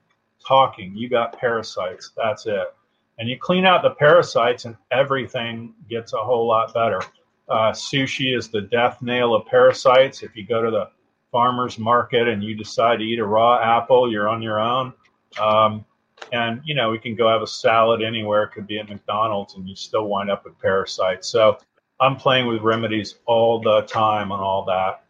[0.45, 0.95] talking.
[0.95, 2.11] You got parasites.
[2.17, 2.73] That's it.
[3.19, 7.01] And you clean out the parasites, and everything gets a whole lot better.
[7.49, 10.23] Uh, sushi is the death nail of parasites.
[10.23, 10.89] If you go to the
[11.29, 14.93] farmer's market and you decide to eat a raw apple, you're on your own.
[15.39, 15.83] Um,
[16.31, 18.43] and you know, we can go have a salad anywhere.
[18.43, 21.27] It could be at McDonald's, and you still wind up with parasites.
[21.27, 21.57] So
[21.99, 25.03] I'm playing with remedies all the time on all that,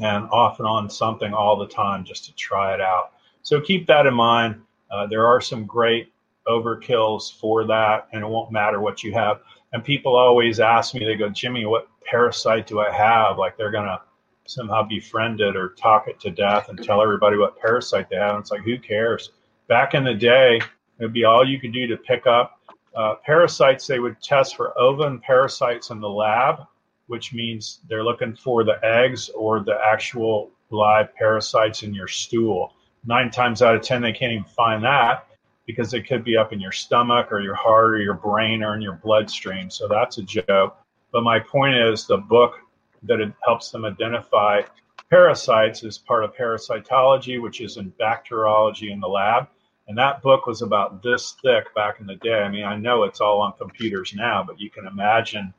[0.00, 3.12] and off and on something all the time just to try it out.
[3.42, 4.60] So keep that in mind.
[4.90, 6.12] Uh, there are some great
[6.46, 9.40] overkills for that, and it won't matter what you have.
[9.72, 13.38] And people always ask me, they go, Jimmy, what parasite do I have?
[13.38, 14.00] Like they're going to
[14.46, 18.34] somehow befriend it or talk it to death and tell everybody what parasite they have.
[18.34, 19.32] And it's like, who cares?
[19.66, 22.57] Back in the day, it would be all you could do to pick up
[22.98, 23.86] uh, parasites.
[23.86, 26.66] They would test for ovum parasites in the lab,
[27.06, 32.74] which means they're looking for the eggs or the actual live parasites in your stool
[33.06, 35.26] nine times out of ten they can't even find that
[35.66, 38.74] because it could be up in your stomach or your heart or your brain or
[38.74, 39.68] in your bloodstream.
[39.70, 40.76] So that's a joke.
[41.12, 42.58] But my point is the book
[43.02, 44.62] that it helps them identify
[45.10, 49.48] parasites is part of parasitology, which is in bacteriology in the lab.
[49.88, 52.42] And that book was about this thick back in the day.
[52.42, 55.52] I mean, I know it's all on computers now, but you can imagine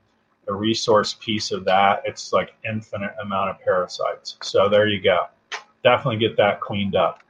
[0.47, 2.03] a resource piece of that.
[2.05, 4.37] It's like infinite amount of parasites.
[4.41, 5.25] So there you go.
[5.83, 7.21] Definitely get that cleaned up.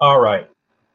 [0.00, 0.50] All right.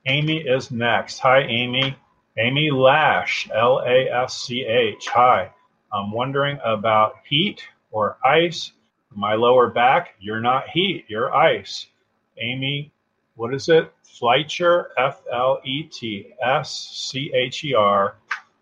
[0.08, 1.20] Amy is next.
[1.20, 1.98] Hi, Amy.
[2.38, 5.08] Amy Lasch, L A S C H.
[5.08, 5.52] Hi.
[5.92, 7.62] I'm wondering about heat
[7.92, 8.72] or ice.
[9.16, 11.88] My lower back, you're not heat, you're ice.
[12.40, 12.93] Amy,
[13.36, 13.92] what is it?
[14.06, 18.18] Fletscher, F L E T S C H E R,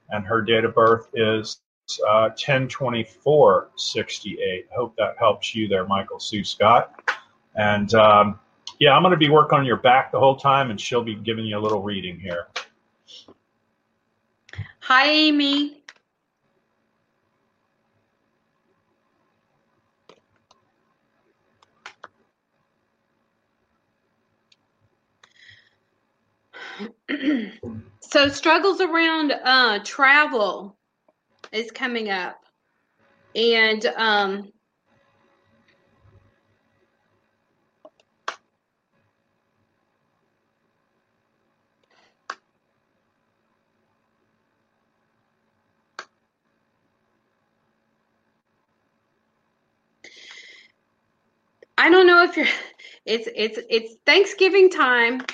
[0.09, 1.59] and her date of birth is
[2.07, 4.67] uh, 1024 68.
[4.73, 7.11] Hope that helps you there, Michael Sue Scott.
[7.55, 8.39] And um,
[8.79, 11.15] yeah, I'm going to be working on your back the whole time, and she'll be
[11.15, 12.47] giving you a little reading here.
[14.79, 15.80] Hi, Amy.
[28.01, 30.77] So struggles around uh, travel
[31.51, 32.37] is coming up.
[33.35, 34.51] And um,
[51.77, 52.45] I don't know if you're
[53.05, 55.25] it's it's it's Thanksgiving time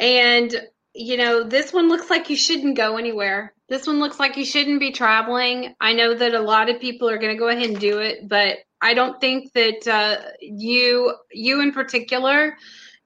[0.00, 0.54] and
[0.94, 3.54] you know this one looks like you shouldn't go anywhere.
[3.68, 5.74] This one looks like you shouldn't be traveling.
[5.80, 8.28] I know that a lot of people are going to go ahead and do it,
[8.28, 12.56] but I don't think that uh, you you in particular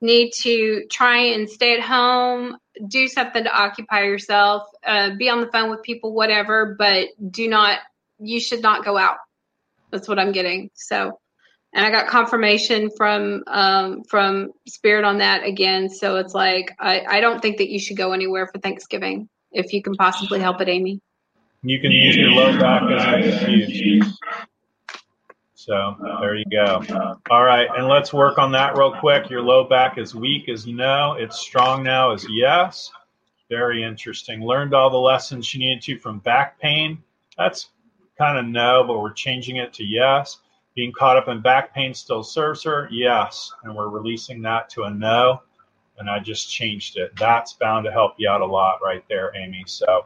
[0.01, 2.57] need to try and stay at home,
[2.89, 6.75] do something to occupy yourself, uh, be on the phone with people, whatever.
[6.79, 7.79] But do not.
[8.19, 9.19] You should not go out.
[9.93, 10.71] That's what I'm getting.
[10.75, 11.21] So
[11.77, 15.91] and I got confirmation from um, from Spirit on that again.
[15.91, 19.75] So it's like I, I don't think that you should go anywhere for Thanksgiving if
[19.75, 21.01] you can possibly help it, Amy.
[21.63, 24.19] You can use your low back as an excuse.
[25.55, 26.83] So there you go.
[27.31, 29.29] All right, and let's work on that real quick.
[29.29, 31.13] Your low back is weak as no.
[31.19, 32.91] It's strong now as yes.
[33.51, 34.41] Very interesting.
[34.41, 37.03] Learned all the lessons you needed to from back pain.
[37.37, 37.69] That's
[38.17, 40.39] kind of no, but we're changing it to yes
[40.77, 42.87] Being caught up in back pain still serves her?
[42.93, 43.51] Yes.
[43.65, 45.43] And we're releasing that to a no.
[45.99, 47.17] And I just changed it.
[47.19, 49.65] That's bound to help you out a lot right there, Amy.
[49.67, 50.05] So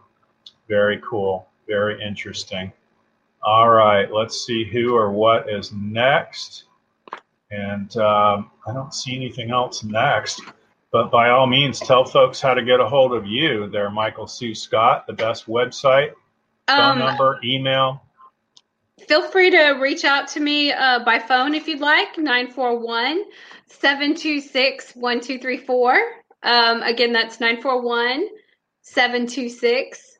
[0.68, 1.48] very cool.
[1.66, 2.72] Very interesting.
[3.42, 4.12] All right.
[4.12, 6.64] Let's see who or what is next.
[7.50, 10.40] And um, I don't see anything else next.
[10.92, 14.28] But by all means, tell folks how to get a hold of you there, Michael
[14.28, 16.12] Sue Scott, the best website,
[16.68, 18.02] phone um, number, email
[19.06, 23.24] feel free to reach out to me uh, by phone if you'd like 941
[23.66, 25.98] 726 1234
[26.42, 28.28] um, again that's 941
[28.82, 30.18] 726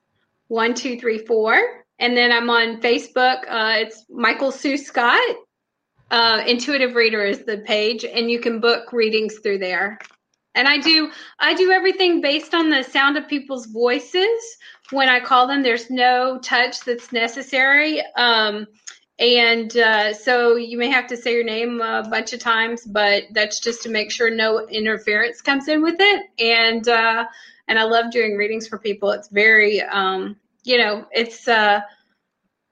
[0.49, 5.37] 1234 and then i'm on facebook uh, it's michael sue scott.
[6.11, 9.97] Uh, intuitive reader is the page and you can book readings through there.
[10.57, 14.57] And i do i do everything based on the sound of people's voices
[14.91, 15.63] when I call them.
[15.63, 18.03] There's no touch that's necessary.
[18.17, 18.67] Um,
[19.19, 23.25] and uh, so you may have to say your name a bunch of times, but
[23.33, 26.27] that's just to make sure no interference comes in with it.
[26.39, 27.27] And uh,
[27.69, 29.11] and I love doing readings for people.
[29.11, 31.81] It's very, um, you know, it's uh,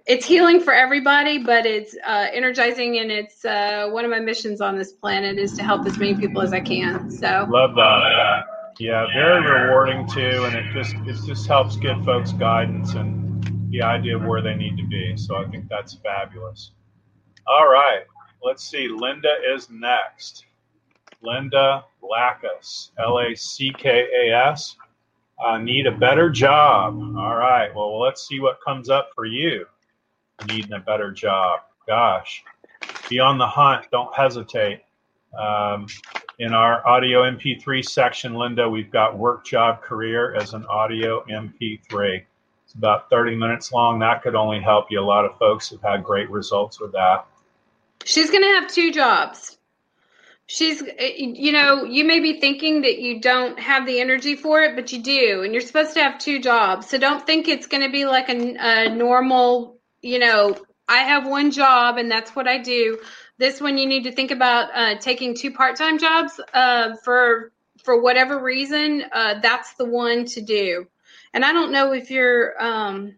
[0.07, 4.63] it's healing for everybody, but it's uh, energizing, and it's uh, one of my missions
[4.63, 7.11] on this planet is to help as many people as I can.
[7.11, 8.58] So love that.
[8.79, 13.83] Yeah, very rewarding too, and it just it just helps give folks guidance and the
[13.83, 15.17] idea of where they need to be.
[15.17, 16.73] So I think that's fabulous.
[17.47, 18.03] All right,
[18.43, 18.87] let's see.
[18.89, 20.45] Linda is next.
[21.23, 24.77] Linda Lackas, L A C K A S.
[25.45, 26.95] Uh, need a better job.
[27.17, 27.75] All right.
[27.75, 29.67] Well, let's see what comes up for you.
[30.49, 31.61] Needing a better job.
[31.87, 32.45] Gosh,
[33.09, 33.87] be on the hunt.
[33.91, 34.83] Don't hesitate.
[35.37, 35.87] Um,
[36.39, 42.23] in our audio MP3 section, Linda, we've got work, job, career as an audio MP3.
[42.65, 43.99] It's about 30 minutes long.
[43.99, 45.01] That could only help you.
[45.01, 47.27] A lot of folks have had great results with that.
[48.05, 49.57] She's going to have two jobs.
[50.47, 50.83] She's,
[51.17, 54.93] you know, you may be thinking that you don't have the energy for it, but
[54.93, 55.43] you do.
[55.43, 56.89] And you're supposed to have two jobs.
[56.89, 60.57] So don't think it's going to be like a, a normal, you know,
[60.89, 62.99] I have one job and that's what I do
[63.39, 68.03] this one you need to think about uh, taking two part-time jobs uh, for for
[68.03, 70.87] whatever reason uh, that's the one to do.
[71.33, 73.15] And i don't know if your um,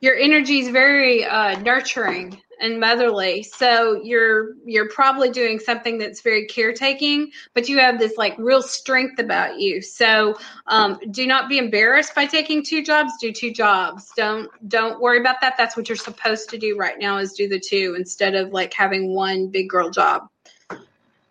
[0.00, 3.42] your energy is very uh, nurturing and motherly.
[3.42, 8.62] So you're you're probably doing something that's very caretaking, but you have this like real
[8.62, 9.80] strength about you.
[9.82, 10.36] So
[10.66, 13.12] um, do not be embarrassed by taking two jobs.
[13.20, 14.12] Do two jobs.
[14.16, 15.54] Don't don't worry about that.
[15.56, 18.72] That's what you're supposed to do right now is do the two instead of like
[18.74, 20.28] having one big girl job.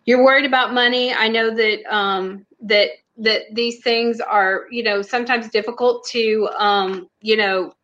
[0.04, 1.12] You're worried about money.
[1.12, 7.08] I know that um, that that these things are you know sometimes difficult to um,
[7.20, 7.74] you know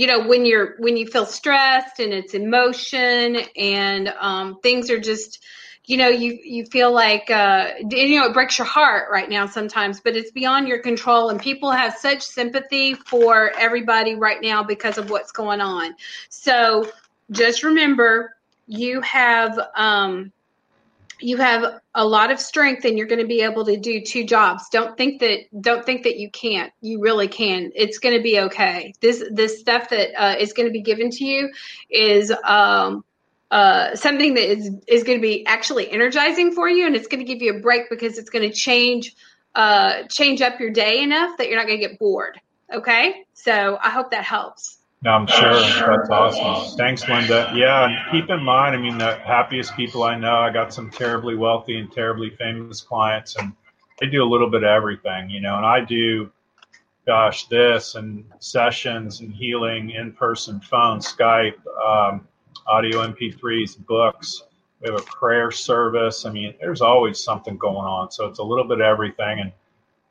[0.00, 4.98] you know when you're when you feel stressed and it's emotion and um, things are
[4.98, 5.44] just
[5.84, 9.44] you know you you feel like uh, you know it breaks your heart right now
[9.44, 11.28] sometimes but it's beyond your control.
[11.28, 15.94] And people have such sympathy for everybody right now because of what's going on.
[16.30, 16.90] So
[17.30, 18.36] just remember
[18.66, 20.32] you have um,
[21.20, 24.24] you have a lot of strength and you're going to be able to do two
[24.24, 24.68] jobs.
[24.70, 26.72] Don't think that don't think that you can't.
[26.80, 27.72] You really can.
[27.74, 28.94] It's going to be okay.
[29.00, 31.52] This this stuff that uh, is going to be given to you
[31.90, 33.04] is um,
[33.50, 37.24] uh, something that is is going to be actually energizing for you and it's going
[37.24, 39.14] to give you a break because it's going to change
[39.54, 42.40] uh, change up your day enough that you're not going to get bored.
[42.72, 43.24] Okay?
[43.34, 45.60] So i hope that helps no, I'm sure.
[45.60, 46.76] That's awesome.
[46.76, 47.50] Thanks, Linda.
[47.54, 50.90] Yeah, and keep in mind, I mean, the happiest people I know, I got some
[50.90, 53.52] terribly wealthy and terribly famous clients, and
[53.98, 56.30] they do a little bit of everything, you know, and I do,
[57.06, 62.26] gosh, this and sessions and healing, in person, phone, Skype, um,
[62.66, 64.42] audio MP3s, books.
[64.80, 66.24] We have a prayer service.
[66.24, 68.10] I mean, there's always something going on.
[68.10, 69.40] So it's a little bit of everything.
[69.40, 69.52] And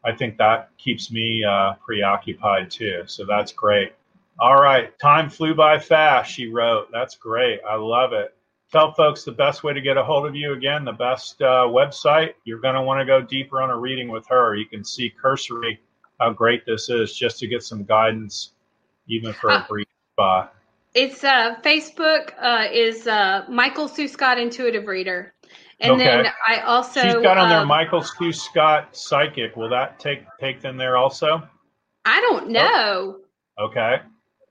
[0.06, 3.04] I think that keeps me uh, preoccupied too.
[3.08, 3.94] So that's great.
[4.40, 4.98] All right.
[5.00, 6.88] Time flew by fast, she wrote.
[6.92, 7.60] That's great.
[7.68, 8.36] I love it.
[8.72, 11.66] Tell folks the best way to get a hold of you again, the best uh,
[11.68, 12.34] website.
[12.46, 14.56] You're going to want to go deeper on a reading with her.
[14.56, 15.80] You can see cursory
[16.20, 18.52] how great this is just to get some guidance,
[19.08, 20.54] even for a uh, brief spot.
[20.94, 25.34] It's uh, Facebook uh, is uh, Michael Sue Scott Intuitive Reader.
[25.82, 26.04] And okay.
[26.04, 29.56] then I also she's got on there um, Michael Sue Scott Psychic.
[29.56, 31.42] Will that take take them there also?
[32.06, 33.18] I don't know.
[33.58, 33.98] Okay.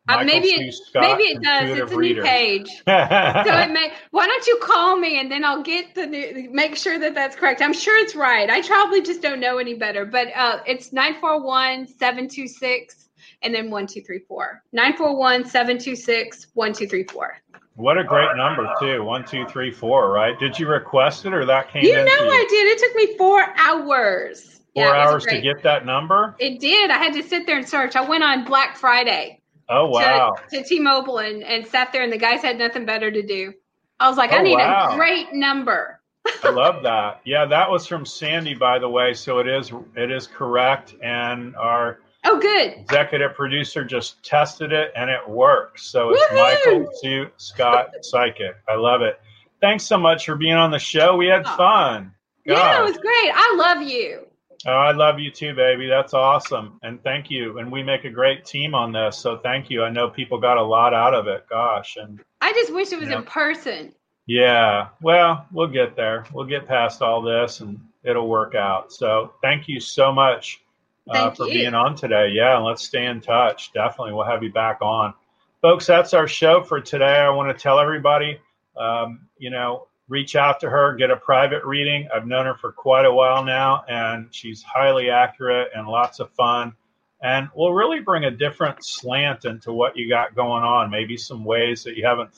[0.09, 1.79] Uh, maybe it, maybe it does.
[1.79, 2.23] It's a reader.
[2.23, 2.69] new page.
[2.87, 3.93] so it may.
[4.11, 6.49] Why don't you call me and then I'll get the new.
[6.51, 7.61] Make sure that that's correct.
[7.61, 8.49] I'm sure it's right.
[8.49, 10.07] I probably just don't know any better.
[10.07, 13.09] But uh, it's 941-726
[13.43, 14.63] and then one two three four.
[14.75, 17.29] 941-726-1234.
[17.75, 19.05] What a great number too.
[19.05, 20.11] One, two, three, four.
[20.11, 20.37] Right?
[20.39, 21.85] Did you request it, or that came?
[21.85, 22.67] You know, I did.
[22.67, 24.61] It took me four hours.
[24.75, 26.35] Four Yeah, hours to get that number.
[26.41, 26.91] It did.
[26.91, 27.95] I had to sit there and search.
[27.95, 29.38] I went on Black Friday
[29.69, 30.35] Oh wow!
[30.51, 33.53] to, to T-Mobile and, and sat there, and the guys had nothing better to do.
[34.01, 34.91] I was like, oh, I Oh, need wow.
[34.93, 36.01] a great number.
[36.45, 37.21] I love that.
[37.25, 39.12] Yeah, that was from Sandy, by the way.
[39.14, 42.73] So it is it is correct, and our Oh, good.
[42.79, 45.87] executive producer just tested it, and it works.
[45.87, 46.35] So it's Woohoo!
[46.81, 48.57] Michael Sue Scott Psychic.
[48.69, 49.21] I love it.
[49.61, 51.16] Thanks so much for being on the show.
[51.16, 52.12] We had fun.
[52.45, 53.31] Yeah, it was great.
[53.35, 54.28] I love you.
[54.67, 55.87] Oh, I love you too, baby.
[55.87, 56.81] That's awesome.
[56.83, 57.59] And thank you.
[57.59, 59.17] And we make a great team on this.
[59.17, 59.85] So thank you.
[59.85, 61.47] I know people got a lot out of it.
[61.49, 61.97] Gosh.
[61.97, 63.19] And I just wish it was Yeah.
[63.19, 63.95] in person.
[64.27, 66.25] yeah, well, we'll get there.
[66.33, 68.93] We'll get past all this and it'll work out.
[68.93, 70.61] So thank you so much
[71.09, 71.53] uh, for you.
[71.55, 72.29] being on today.
[72.35, 73.73] Yeah, and let's stay in touch.
[73.73, 74.13] Definitely.
[74.15, 75.15] We'll have you back on.
[75.63, 77.05] Folks, that's our show for today.
[77.21, 78.39] I want to tell everybody,
[78.77, 82.09] um, you know, reach out to her, get a private reading.
[82.15, 86.31] I've known her for quite a while now, and she's highly accurate and lots of
[86.33, 86.75] fun.
[87.23, 90.91] And will really bring a different slant into what you got going on.
[90.91, 92.31] Maybe some ways that you haven't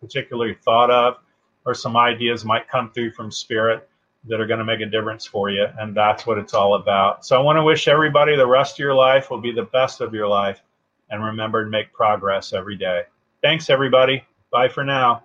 [0.00, 1.16] particularly thought of,
[1.64, 3.88] or some ideas might come through from spirit
[4.26, 5.66] that are going to make a difference for you.
[5.78, 7.24] And that's what it's all about.
[7.24, 10.00] So I want to wish everybody the rest of your life will be the best
[10.00, 10.62] of your life.
[11.10, 13.02] And remember to make progress every day.
[13.42, 14.24] Thanks, everybody.
[14.50, 15.24] Bye for now.